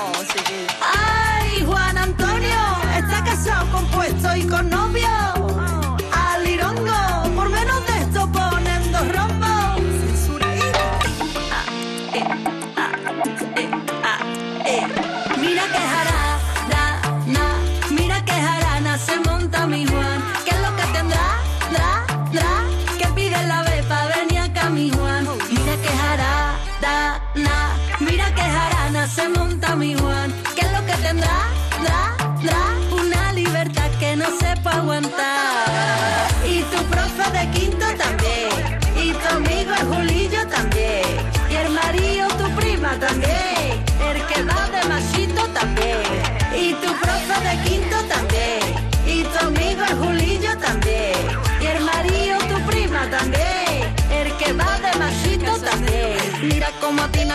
Ay, 0.82 1.64
Juan 1.66 1.98
Antonio, 1.98 2.62
está 2.96 3.24
casado 3.26 3.70
con 3.74 3.86
puesto 3.88 4.36
y 4.38 4.44
con 4.44 4.70
novio. 4.70 4.99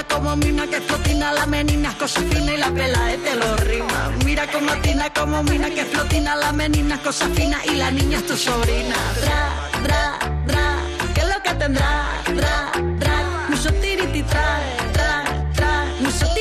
Como 0.08 0.36
mina 0.36 0.66
que 0.66 0.80
flotina 0.80 1.32
la 1.32 1.46
menina, 1.46 1.94
cosa 1.98 2.20
fina 2.20 2.54
y 2.54 2.56
la 2.56 2.70
pela 2.70 3.04
de 3.06 3.18
te 3.18 3.34
lo 3.34 3.56
rima. 3.56 4.12
Mira 4.24 4.46
como 4.50 4.70
atina, 4.70 5.12
como 5.12 5.42
mina 5.42 5.70
que 5.70 5.84
flotina 5.84 6.36
la 6.36 6.52
menina, 6.52 7.00
cosa 7.02 7.28
fina 7.28 7.58
y 7.64 7.76
la 7.76 7.90
niña 7.90 8.18
es 8.18 8.26
tu 8.26 8.36
sobrina. 8.36 8.96
Dra, 9.20 9.40
dra, 9.82 10.18
dra, 10.46 10.76
¿qué 11.14 11.20
es 11.20 11.28
lo 11.28 11.42
que 11.42 11.54
tendrá? 11.54 12.22
Dra, 12.34 12.72
dra, 12.98 13.46
mucho 13.48 13.72
tiriti 13.74 14.22
tra, 14.22 14.60
tra, 14.92 15.24
tra, 15.54 15.84
mucho. 16.00 16.34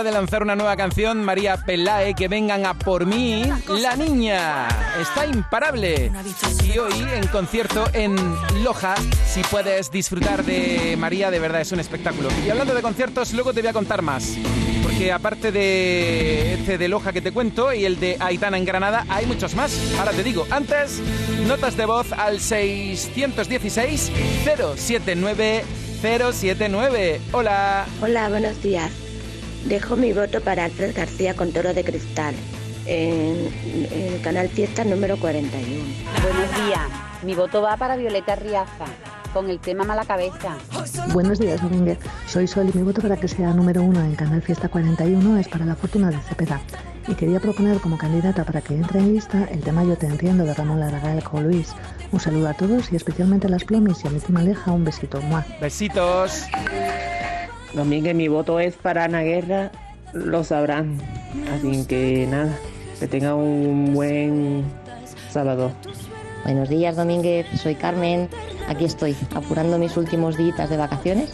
De 0.00 0.12
lanzar 0.12 0.42
una 0.42 0.56
nueva 0.56 0.76
canción, 0.76 1.22
María 1.22 1.58
Pelae, 1.58 2.14
que 2.14 2.26
vengan 2.26 2.64
a 2.64 2.72
por 2.72 3.04
mí. 3.04 3.44
La 3.68 3.96
niña 3.96 4.66
está 4.98 5.26
imparable. 5.26 6.10
Y 6.64 6.78
hoy 6.78 7.04
en 7.12 7.26
concierto 7.26 7.84
en 7.92 8.16
Loja, 8.64 8.94
si 9.26 9.42
puedes 9.42 9.90
disfrutar 9.90 10.42
de 10.42 10.96
María, 10.98 11.30
de 11.30 11.38
verdad 11.38 11.60
es 11.60 11.72
un 11.72 11.80
espectáculo. 11.80 12.30
Y 12.46 12.48
hablando 12.48 12.72
de 12.72 12.80
conciertos, 12.80 13.34
luego 13.34 13.52
te 13.52 13.60
voy 13.60 13.68
a 13.68 13.72
contar 13.74 14.00
más. 14.00 14.38
Porque 14.82 15.12
aparte 15.12 15.52
de 15.52 16.54
este 16.54 16.78
de 16.78 16.88
Loja 16.88 17.12
que 17.12 17.20
te 17.20 17.32
cuento 17.32 17.74
y 17.74 17.84
el 17.84 18.00
de 18.00 18.16
Aitana 18.20 18.56
en 18.56 18.64
Granada, 18.64 19.04
hay 19.10 19.26
muchos 19.26 19.54
más. 19.54 19.78
Ahora 19.98 20.12
te 20.12 20.22
digo, 20.22 20.46
antes, 20.50 20.98
notas 21.46 21.76
de 21.76 21.84
voz 21.84 22.10
al 22.12 22.40
616 22.40 24.10
079 24.76 25.64
079. 26.00 27.20
Hola. 27.32 27.84
Hola, 28.00 28.30
buenos 28.30 28.62
días. 28.62 28.90
Dejo 29.66 29.96
mi 29.96 30.12
voto 30.12 30.40
para 30.40 30.64
Alfred 30.64 30.96
García 30.96 31.34
con 31.34 31.52
Toro 31.52 31.74
de 31.74 31.84
Cristal. 31.84 32.34
en, 32.86 33.48
en 33.92 34.14
el 34.14 34.20
canal 34.22 34.48
Fiesta 34.48 34.84
número 34.84 35.18
41. 35.18 35.84
Buenos 36.22 36.66
días. 36.66 36.88
Mi 37.22 37.34
voto 37.34 37.62
va 37.62 37.76
para 37.76 37.96
Violeta 37.96 38.36
Riaza 38.36 38.86
con 39.32 39.48
el 39.48 39.60
tema 39.60 39.84
Mala 39.84 40.04
Cabeza. 40.04 40.56
Buenos 41.12 41.38
días, 41.38 41.62
Domínguez. 41.62 41.98
Soy 42.26 42.46
Sol 42.46 42.70
y 42.72 42.76
mi 42.76 42.82
voto 42.82 43.00
para 43.02 43.16
que 43.16 43.28
sea 43.28 43.52
número 43.52 43.82
uno 43.82 44.00
en 44.00 44.16
Canal 44.16 44.42
Fiesta 44.42 44.68
41 44.68 45.38
es 45.38 45.48
para 45.48 45.64
la 45.64 45.76
fortuna 45.76 46.10
de 46.10 46.18
Cepeda. 46.18 46.60
Y 47.06 47.14
quería 47.14 47.40
proponer 47.40 47.78
como 47.78 47.98
candidata 47.98 48.44
para 48.44 48.60
que 48.60 48.74
entre 48.74 49.00
en 49.00 49.14
lista 49.14 49.46
el 49.50 49.60
tema 49.60 49.84
Yo 49.84 49.96
te 49.96 50.06
entiendo 50.06 50.44
de 50.44 50.54
Ramón 50.54 50.80
Larragal 50.80 51.22
con 51.22 51.44
Luis. 51.44 51.74
Un 52.12 52.20
saludo 52.20 52.48
a 52.48 52.54
todos 52.54 52.92
y 52.92 52.96
especialmente 52.96 53.46
a 53.46 53.50
las 53.50 53.64
plomis 53.64 54.04
y 54.04 54.08
a 54.08 54.10
mi 54.10 54.20
tía 54.20 54.38
Aleja 54.38 54.72
un 54.72 54.84
besito. 54.84 55.20
¡Mua! 55.22 55.44
Besitos. 55.60 56.44
Domínguez, 57.72 58.14
mi 58.14 58.28
voto 58.28 58.60
es 58.60 58.74
para 58.76 59.04
Ana 59.04 59.22
Guerra, 59.22 59.70
lo 60.12 60.42
sabrán. 60.44 60.98
Así 61.54 61.86
que 61.86 62.26
nada, 62.28 62.58
que 62.98 63.06
tenga 63.06 63.34
un 63.34 63.94
buen 63.94 64.64
sábado. 65.30 65.72
Buenos 66.44 66.68
días, 66.68 66.96
Domínguez. 66.96 67.46
Soy 67.60 67.74
Carmen. 67.74 68.28
Aquí 68.68 68.84
estoy, 68.84 69.16
apurando 69.34 69.78
mis 69.78 69.96
últimos 69.96 70.36
días 70.36 70.68
de 70.68 70.76
vacaciones 70.76 71.30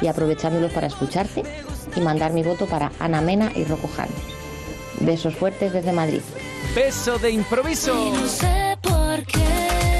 y 0.00 0.06
aprovechándolos 0.06 0.72
para 0.72 0.86
escucharte 0.86 1.42
y 1.94 2.00
mandar 2.00 2.32
mi 2.32 2.42
voto 2.42 2.66
para 2.66 2.92
Ana 2.98 3.20
Mena 3.20 3.52
y 3.54 3.64
Rocco 3.64 3.88
Han. 3.98 4.08
Besos 5.00 5.34
fuertes 5.34 5.72
desde 5.72 5.92
Madrid. 5.92 6.20
Beso 6.74 7.18
de 7.18 7.30
improviso. 7.30 7.94
No 7.94 8.26
sé 8.26 8.76
por 8.80 9.22
qué. 9.24 9.93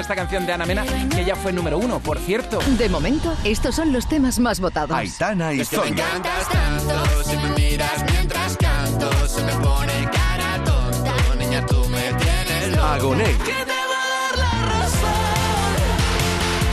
Encanta 0.00 0.14
esta 0.14 0.16
canción 0.16 0.46
de 0.46 0.52
Ana 0.54 0.64
Mena, 0.64 0.84
que 1.10 1.24
ya 1.26 1.36
fue 1.36 1.52
número 1.52 1.76
uno, 1.76 2.00
por 2.00 2.18
cierto. 2.18 2.58
De 2.78 2.88
momento, 2.88 3.36
estos 3.44 3.74
son 3.74 3.92
los 3.92 4.08
temas 4.08 4.38
más 4.38 4.58
votados. 4.58 4.96
Aitana 4.96 5.52
y 5.52 5.60
Es 5.60 5.68
que 5.68 5.76
me 5.76 5.88
encantas 5.88 6.48
tanto, 6.48 7.22
si 7.22 7.36
me 7.36 7.50
miras 7.50 8.02
mientras 8.10 8.56
canto, 8.56 9.28
se 9.28 9.42
me 9.42 9.52
pone 9.56 10.08
cara 10.10 10.64
tonta. 10.64 11.14
Niña, 11.38 11.66
tú 11.66 11.84
me 11.90 12.14
tienes 12.14 12.70
loco. 12.70 12.82
Agoné. 12.82 13.24
¿Qué 13.24 13.64
te 13.66 13.78
va 13.90 14.00
a 14.00 14.08
dar 14.08 14.38
la 14.38 14.52
razón? 14.72 15.76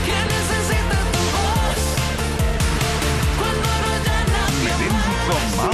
¿Quién 0.05 0.25
necesita 0.37 0.99
tu 1.11 1.23
voz? 1.35 1.81
Cuando 3.39 3.67
no 3.81 3.87
haya 3.93 4.17
nadie 4.37 4.71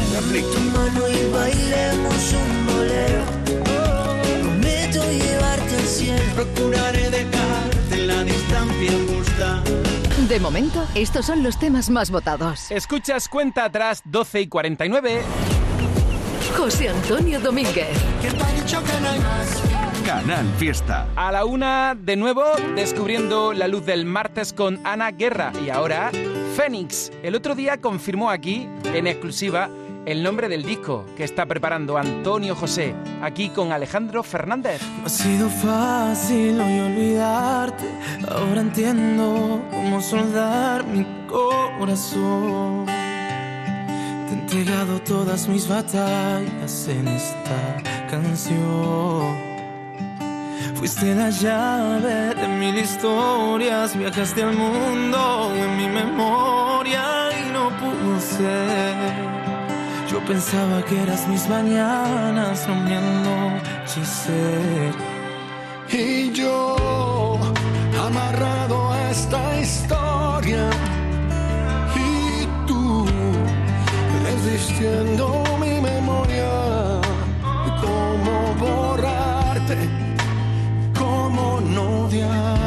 Melendi 0.10 0.41
con 0.54 0.66
mano 0.74 1.01
y 1.08 1.32
bailemos 1.32 2.34
un 2.34 2.49
bolero. 2.66 3.24
Prometo 4.41 4.99
llevarte 5.12 5.76
al 5.76 5.88
cielo. 5.88 6.34
Procuraré 6.36 7.10
dejarte 7.12 7.43
la 8.06 8.24
distancia 8.24 8.91
justa. 9.08 9.64
De 10.28 10.39
momento, 10.39 10.86
estos 10.95 11.26
son 11.26 11.43
los 11.43 11.58
temas 11.60 11.89
más 11.89 12.12
votados. 12.12 12.72
Escuchas 12.72 13.28
cuenta 13.28 13.66
atrás 13.66 14.01
12 14.06 14.41
y 14.41 14.47
49. 14.47 15.22
José 16.58 16.89
Antonio 16.89 17.39
Domínguez. 17.39 17.89
Canal 20.06 20.45
Fiesta. 20.58 21.08
A 21.16 21.32
la 21.32 21.45
una, 21.45 21.95
de 21.99 22.16
nuevo, 22.16 22.43
descubriendo 22.76 23.54
la 23.54 23.68
luz 23.68 23.86
del 23.86 24.06
martes 24.06 24.54
con 24.54 24.80
Ana 24.86 25.12
Guerra. 25.12 25.51
Y 25.66 25.70
ahora, 25.70 26.12
Fénix. 26.56 27.12
El 27.24 27.36
otro 27.36 27.56
día 27.56 27.78
confirmó 27.78 28.30
aquí, 28.30 28.68
en 28.93 29.08
exclusiva, 29.08 29.70
el 30.06 30.22
nombre 30.22 30.49
del 30.49 30.64
disco 30.64 31.06
que 31.16 31.24
está 31.24 31.45
preparando 31.45 31.97
Antonio 31.97 32.56
José, 32.56 32.93
aquí 33.22 33.49
con 33.49 33.72
Alejandro 33.72 34.24
Fernández. 34.24 34.82
No 34.99 35.06
ha 35.06 35.10
sido 35.10 35.49
fácil 35.49 36.60
hoy 36.60 36.80
olvidarte. 36.80 37.86
Ahora 38.30 38.62
entiendo 38.62 39.62
cómo 39.72 40.01
soldar 40.01 40.86
mi 40.86 41.06
corazón. 41.28 42.86
Te 42.86 44.30
he 44.30 44.34
entregado 44.34 44.99
todas 45.01 45.47
mis 45.47 45.68
batallas 45.68 46.88
en 46.88 47.08
esta 47.08 48.08
canción. 48.10 49.54
Fuiste 50.76 51.16
la 51.16 51.30
llave 51.30 52.36
de 52.36 52.47
mil 52.47 52.78
historias, 52.78 53.97
viajaste 53.97 54.43
al 54.43 54.54
mundo 54.54 55.54
en 55.56 55.78
mi 55.78 55.88
memoria 55.88 57.30
y 57.39 57.54
no 57.54 57.70
pudo 57.78 58.20
ser. 58.20 59.33
Pensaba 60.28 60.82
que 60.86 61.01
eras 61.01 61.28
mis 61.28 61.47
mañanas, 61.49 62.65
mi 62.69 62.93
anochecer. 62.95 64.93
Y 65.91 66.32
yo, 66.32 66.78
amarrado 68.07 68.93
a 68.93 69.11
esta 69.11 69.59
historia, 69.59 70.69
y 71.95 72.47
tú, 72.65 73.05
resistiendo 74.24 75.43
mi 75.59 75.82
memoria, 75.82 77.01
cómo 77.82 78.55
borrarte, 78.59 79.78
cómo 80.97 81.59
no 81.59 82.05
odiarte. 82.05 82.62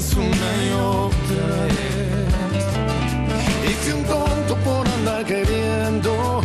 Mentiras 0.00 0.14
una 0.14 0.50
y 0.64 0.70
otra 0.72 1.64
vez. 1.64 2.66
Y 3.68 3.72
fui 3.74 3.92
un 3.92 4.04
tonto 4.04 4.56
por 4.64 4.88
andar 4.88 5.24
queriendo 5.24 6.40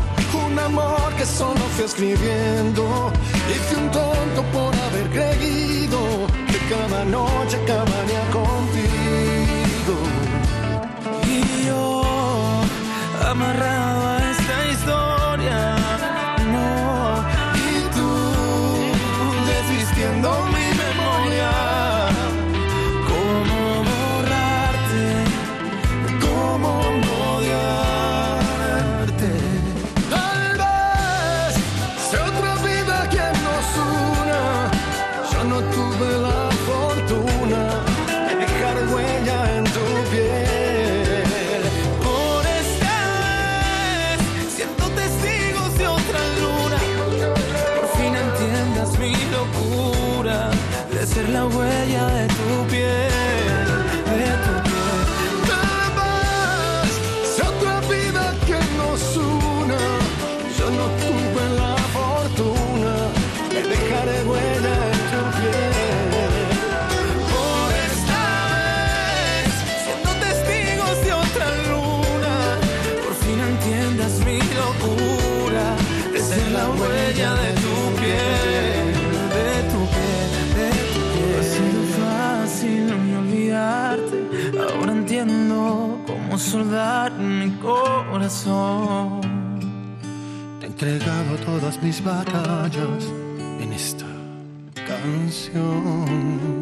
un 0.47 0.59
amor 0.59 1.13
que 1.17 1.25
solo 1.25 1.59
fui 1.75 1.85
escribiendo. 1.85 3.11
Y 3.49 3.53
fui 3.65 3.83
un 3.83 3.91
tonto 3.91 4.43
por 4.53 4.73
haber 4.75 5.09
creído 5.09 5.99
que 6.47 6.57
cada 6.73 7.05
noche 7.05 7.57
acabaría 7.63 8.21
contigo. 8.31 9.95
Y 11.27 11.65
yo, 11.67 12.01
amarrado 13.29 13.94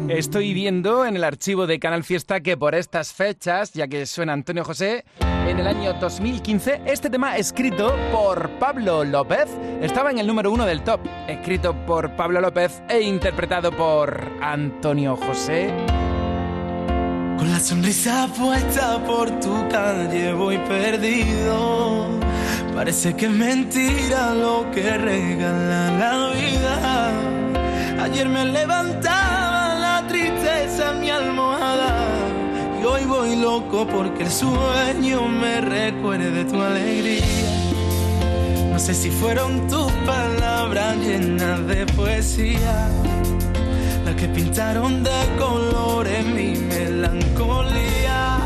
Estoy 0.08 0.54
viendo 0.54 1.06
en 1.06 1.16
el 1.16 1.24
archivo 1.24 1.66
de 1.66 1.78
Canal 1.78 2.04
Fiesta 2.04 2.40
que 2.40 2.56
por 2.56 2.74
estas 2.74 3.12
fechas, 3.12 3.72
ya 3.72 3.86
que 3.86 4.06
suena 4.06 4.32
Antonio 4.32 4.64
José, 4.64 5.04
en 5.20 5.58
el 5.58 5.66
año 5.66 5.92
2015, 5.94 6.82
este 6.86 7.10
tema 7.10 7.36
escrito 7.36 7.94
por 8.10 8.50
Pablo 8.58 9.04
López 9.04 9.46
estaba 9.80 10.10
en 10.10 10.18
el 10.18 10.26
número 10.26 10.50
uno 10.50 10.64
del 10.64 10.82
top. 10.82 11.00
Escrito 11.28 11.74
por 11.86 12.16
Pablo 12.16 12.40
López 12.40 12.82
e 12.88 13.00
interpretado 13.00 13.70
por 13.70 14.20
Antonio 14.40 15.16
José. 15.16 16.03
Con 17.44 17.52
la 17.52 17.60
sonrisa 17.60 18.26
puesta 18.38 19.04
por 19.04 19.28
tu 19.38 19.68
calle 19.68 20.32
voy 20.32 20.56
perdido. 20.66 22.08
Parece 22.74 23.14
que 23.16 23.26
es 23.26 23.32
mentira 23.32 24.32
lo 24.32 24.70
que 24.70 24.96
regala 24.96 25.90
la 25.90 26.30
vida. 26.32 27.12
Ayer 28.02 28.30
me 28.30 28.46
levantaba 28.46 29.74
la 29.74 30.06
tristeza 30.08 30.92
en 30.92 31.00
mi 31.02 31.10
almohada. 31.10 32.06
Y 32.80 32.84
hoy 32.86 33.04
voy 33.04 33.36
loco 33.36 33.86
porque 33.88 34.22
el 34.22 34.30
sueño 34.30 35.28
me 35.28 35.60
recuerde 35.60 36.46
tu 36.46 36.58
alegría. 36.62 37.26
No 38.72 38.78
sé 38.78 38.94
si 38.94 39.10
fueron 39.10 39.68
tus 39.68 39.92
palabras 40.06 40.96
llenas 40.96 41.66
de 41.66 41.84
poesía 41.94 42.88
las 44.04 44.14
que 44.16 44.28
pintaron 44.28 45.02
de 45.02 45.10
colores 45.38 46.24
mi 46.26 46.56
melancolía. 46.56 48.38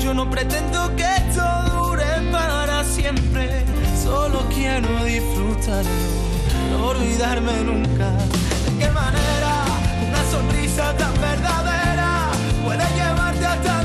Yo 0.00 0.12
no 0.12 0.28
pretendo 0.28 0.94
que 0.96 1.04
esto 1.04 1.42
dure 1.72 2.04
para 2.32 2.82
siempre, 2.84 3.64
solo 4.02 4.40
quiero 4.52 5.04
disfrutarlo, 5.04 5.90
no 6.70 6.86
olvidarme 6.88 7.62
nunca. 7.64 8.10
¿De 8.64 8.78
qué 8.78 8.90
manera 8.90 9.64
una 10.08 10.30
sonrisa 10.30 10.96
tan 10.96 11.14
verdadera 11.20 12.30
puede 12.64 12.84
llevarte 12.96 13.46
hasta 13.46 13.75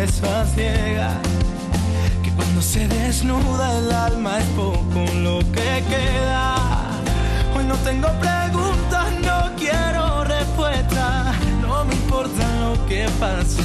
beso 0.00 0.26
a 0.34 0.46
ciegas. 0.46 1.14
Que 2.22 2.30
cuando 2.30 2.62
se 2.62 2.88
desnuda 2.88 3.78
el 3.78 3.92
alma 3.92 4.38
es 4.38 4.46
poco 4.56 5.00
lo 5.26 5.38
que 5.56 5.70
queda. 5.92 6.54
Hoy 7.54 7.64
no 7.64 7.76
tengo 7.88 8.08
preguntas, 8.26 9.06
no 9.28 9.38
quiero 9.56 10.24
respuestas. 10.24 11.36
No 11.60 11.84
me 11.84 11.94
importa 11.94 12.44
lo 12.62 12.86
que 12.86 13.08
pase, 13.20 13.62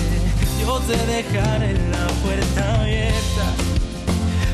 yo 0.60 0.80
te 0.90 0.98
dejaré 1.14 1.74
la 1.96 2.06
puerta 2.24 2.62
abierta. 2.82 3.46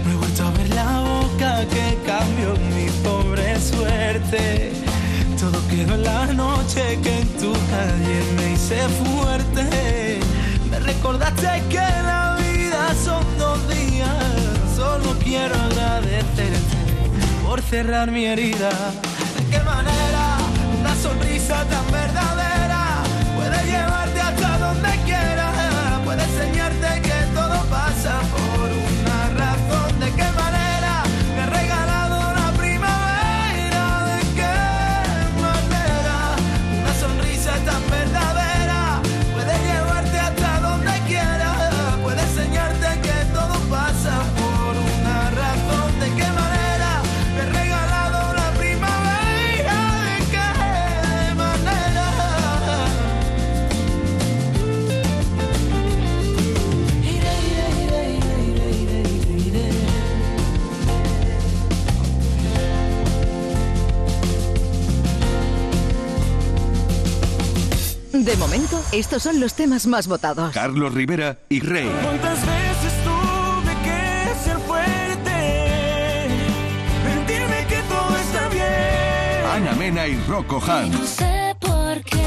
No 0.03 0.11
he 0.11 0.15
vuelto 0.21 0.41
a 0.47 0.51
ver 0.51 0.69
la 0.81 0.91
boca 1.11 1.51
que 1.73 1.87
cambió 2.05 2.49
mi 2.75 2.87
pobre 3.07 3.59
suerte. 3.59 4.73
Todo 5.39 5.57
quedó 5.67 5.95
en 5.95 6.03
la 6.03 6.25
noche 6.27 6.99
que 7.01 7.21
en 7.21 7.27
tu 7.41 7.51
calle 7.73 8.17
me 8.35 8.53
hice 8.53 8.79
fuerte. 8.99 10.10
Recordaste 10.83 11.63
que 11.69 11.77
la 11.77 12.37
vida 12.39 12.93
son 13.03 13.23
dos 13.37 13.59
días. 13.69 14.09
Solo 14.75 15.15
quiero 15.23 15.55
agradecerte 15.55 16.49
por 17.45 17.61
cerrar 17.61 18.11
mi 18.11 18.25
herida. 18.25 18.69
¿De 19.37 19.45
qué 19.49 19.59
manera 19.63 20.37
una 20.79 20.95
sonrisa 20.95 21.63
tan 21.65 21.91
verdadera 21.91 23.03
puede 23.35 23.65
llevarte 23.65 24.10
De 68.21 68.37
momento, 68.37 68.79
estos 68.91 69.23
son 69.23 69.39
los 69.39 69.55
temas 69.55 69.87
más 69.87 70.05
votados. 70.07 70.53
Carlos 70.53 70.93
Rivera 70.93 71.39
y 71.49 71.59
Rey. 71.59 71.89
¿Cuántas 72.03 72.39
veces 72.45 72.93
tuve 73.03 73.73
que 73.83 74.43
ser 74.43 74.57
fuerte? 74.59 76.27
Mentirme 77.03 77.65
que 77.67 77.81
todo 77.89 78.15
está 78.17 78.47
bien. 78.49 79.45
Ana 79.51 79.71
Mena 79.73 80.05
y 80.05 80.23
Rocco 80.27 80.61
Han. 80.67 80.91
No 80.91 81.03
sé 81.07 81.55
por 81.59 82.03
qué. 82.03 82.21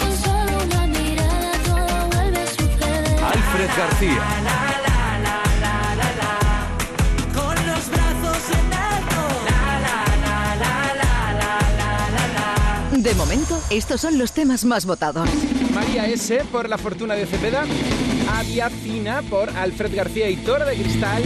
Con 0.00 0.16
solo 0.16 0.64
una 0.64 0.86
mirada 0.86 1.52
todo 1.62 2.08
vuelve 2.10 2.40
a 2.40 2.46
suceder. 2.46 3.22
Alfred 3.22 3.70
García. 3.76 4.61
De 13.02 13.14
momento, 13.16 13.60
estos 13.70 14.00
son 14.00 14.16
los 14.16 14.30
temas 14.30 14.64
más 14.64 14.86
votados. 14.86 15.28
María 15.74 16.06
S. 16.06 16.44
por 16.52 16.68
La 16.68 16.78
Fortuna 16.78 17.14
de 17.14 17.26
Cepeda, 17.26 17.64
Avia 18.32 18.70
Fina 18.70 19.22
por 19.22 19.50
Alfred 19.50 19.92
García 19.92 20.30
y 20.30 20.36
Torre 20.36 20.66
de 20.66 20.80
Cristal, 20.80 21.24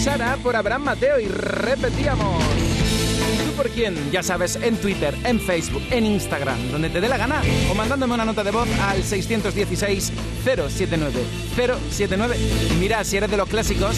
Sara 0.00 0.38
por 0.40 0.54
Abraham 0.54 0.84
Mateo 0.84 1.18
y 1.18 1.26
repetíamos. 1.26 2.40
¿Tú 3.44 3.50
por 3.56 3.68
quién? 3.70 3.96
Ya 4.12 4.22
sabes, 4.22 4.54
en 4.54 4.76
Twitter, 4.76 5.16
en 5.24 5.40
Facebook, 5.40 5.82
en 5.90 6.06
Instagram, 6.06 6.70
donde 6.70 6.90
te 6.90 7.00
dé 7.00 7.08
la 7.08 7.16
gana, 7.16 7.42
o 7.72 7.74
mandándome 7.74 8.14
una 8.14 8.24
nota 8.24 8.44
de 8.44 8.52
voz 8.52 8.68
al 8.82 9.02
616 9.02 10.12
079 10.44 11.24
079. 11.90 12.36
Y 12.70 12.74
mira, 12.74 13.02
si 13.02 13.16
eres 13.16 13.32
de 13.32 13.36
los 13.36 13.48
clásicos, 13.48 13.96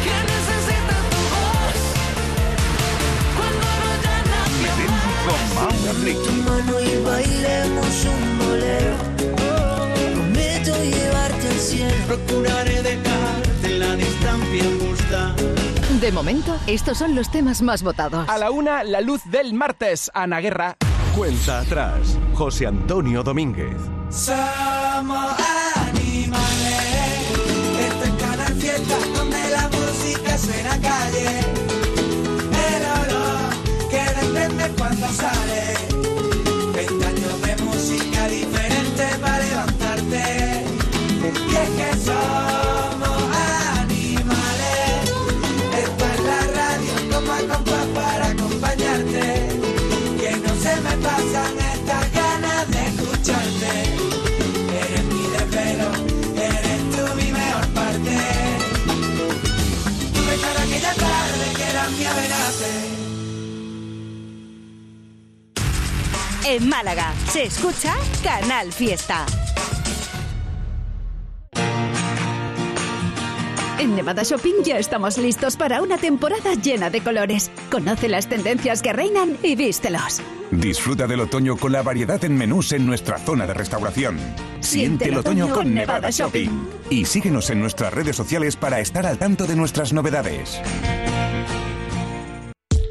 Que 0.03 0.15
necesita 0.33 0.97
tu 1.11 1.21
voz 1.35 1.77
cuando 3.37 3.67
no 3.83 3.91
nadie 5.85 6.15
con 6.15 6.25
tu 6.25 6.31
mano 6.49 6.81
y 6.81 7.03
bailemos 7.05 8.05
un 8.05 8.39
bolero. 8.39 9.16
Procuraré 12.05 12.83
dejarte 12.83 13.79
la 13.79 13.95
distancia 13.95 14.63
justa. 14.79 15.35
De 15.99 16.11
momento, 16.11 16.55
estos 16.67 16.99
son 16.99 17.15
los 17.15 17.31
temas 17.31 17.63
más 17.63 17.81
votados. 17.81 18.29
A 18.29 18.37
la 18.37 18.51
una, 18.51 18.83
la 18.83 19.01
luz 19.01 19.21
del 19.25 19.55
martes, 19.55 20.11
Ana 20.13 20.39
Guerra. 20.39 20.77
Cuenta 21.15 21.61
atrás, 21.61 22.15
José 22.35 22.67
Antonio 22.67 23.23
Domínguez. 23.23 23.75
Somos 24.11 25.33
animales. 25.75 26.37
Esto 27.79 28.03
es 28.03 28.11
cada 28.21 28.45
fiesta 28.45 28.95
donde 29.15 29.49
la 29.49 29.67
música 29.69 30.37
suena 30.37 30.73
a 30.73 30.79
calle. 30.79 31.39
El 32.69 32.83
oro 33.01 33.25
que 33.89 34.03
depende 34.21 34.69
cuando 34.77 35.07
sale. 35.07 35.46
En 66.49 66.69
Málaga 66.69 67.13
se 67.29 67.43
escucha 67.43 67.93
Canal 68.23 68.71
Fiesta. 68.71 69.25
En 73.77 73.93
Nevada 73.97 74.23
Shopping 74.23 74.63
ya 74.63 74.77
estamos 74.77 75.17
listos 75.17 75.57
para 75.57 75.81
una 75.81 75.97
temporada 75.97 76.53
llena 76.53 76.89
de 76.89 77.01
colores. 77.01 77.51
Conoce 77.69 78.07
las 78.07 78.29
tendencias 78.29 78.81
que 78.81 78.93
reinan 78.93 79.37
y 79.43 79.57
vístelos. 79.57 80.21
Disfruta 80.49 81.05
del 81.05 81.19
otoño 81.19 81.57
con 81.57 81.73
la 81.73 81.81
variedad 81.81 82.23
en 82.23 82.37
menús 82.37 82.71
en 82.71 82.85
nuestra 82.85 83.17
zona 83.17 83.45
de 83.45 83.53
restauración. 83.53 84.17
Siente 84.61 85.09
el 85.09 85.17
otoño 85.17 85.49
con 85.49 85.73
Nevada 85.73 86.11
Shopping. 86.11 86.65
Y 86.89 87.03
síguenos 87.03 87.49
en 87.49 87.59
nuestras 87.59 87.93
redes 87.93 88.15
sociales 88.15 88.55
para 88.55 88.79
estar 88.79 89.05
al 89.05 89.17
tanto 89.17 89.47
de 89.47 89.57
nuestras 89.57 89.91
novedades. 89.91 90.61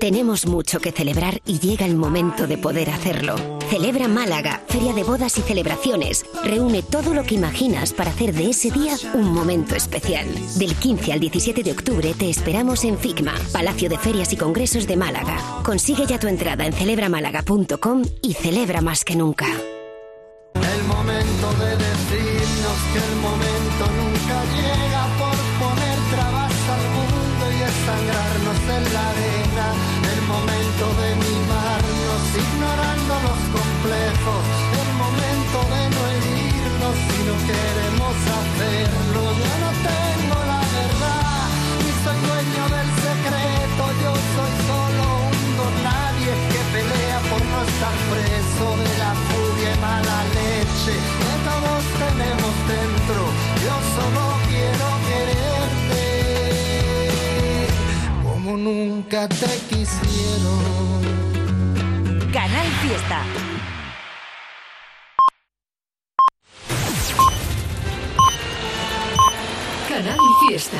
Tenemos 0.01 0.47
mucho 0.47 0.79
que 0.79 0.93
celebrar 0.93 1.41
y 1.47 1.59
llega 1.59 1.87
el 1.87 1.97
momento 1.97 2.47
de 2.47 2.59
poder 2.59 2.91
hacerlo. 2.91 3.35
Celebra 3.71 4.09
Málaga, 4.09 4.63
Feria 4.69 4.93
de 4.93 5.03
Bodas 5.03 5.39
y 5.39 5.43
Celebraciones. 5.43 6.25
Reúne 6.45 6.83
todo 6.83 7.15
lo 7.15 7.25
que 7.25 7.35
imaginas 7.35 7.93
para 7.93 8.11
hacer 8.11 8.33
de 8.35 8.51
ese 8.51 8.71
día 8.71 8.95
un 9.15 9.33
momento 9.33 9.75
especial. 9.75 10.27
Del 10.57 10.75
15 10.75 11.13
al 11.13 11.21
17 11.21 11.63
de 11.63 11.73
octubre 11.73 12.15
te 12.15 12.29
esperamos 12.29 12.85
en 12.85 12.99
FICMA, 12.99 13.35
Palacio 13.53 13.89
de 13.89 13.99
Ferias 13.99 14.33
y 14.33 14.37
Congresos 14.37 14.87
de 14.87 14.97
Málaga. 14.97 15.39
Consigue 15.65 16.07
ya 16.07 16.19
tu 16.19 16.29
entrada 16.29 16.67
en 16.67 16.73
celebramálaga.com 16.73 18.03
y 18.23 18.35
celebra 18.35 18.81
más 18.83 19.05
que 19.05 19.17
nunca. 19.17 19.47
Nunca 58.67 59.29
te 59.29 59.47
quisieron. 59.69 61.01
Canal 62.33 62.67
Fiesta. 62.83 63.23
Canal 69.89 70.19
Fiesta. 70.49 70.79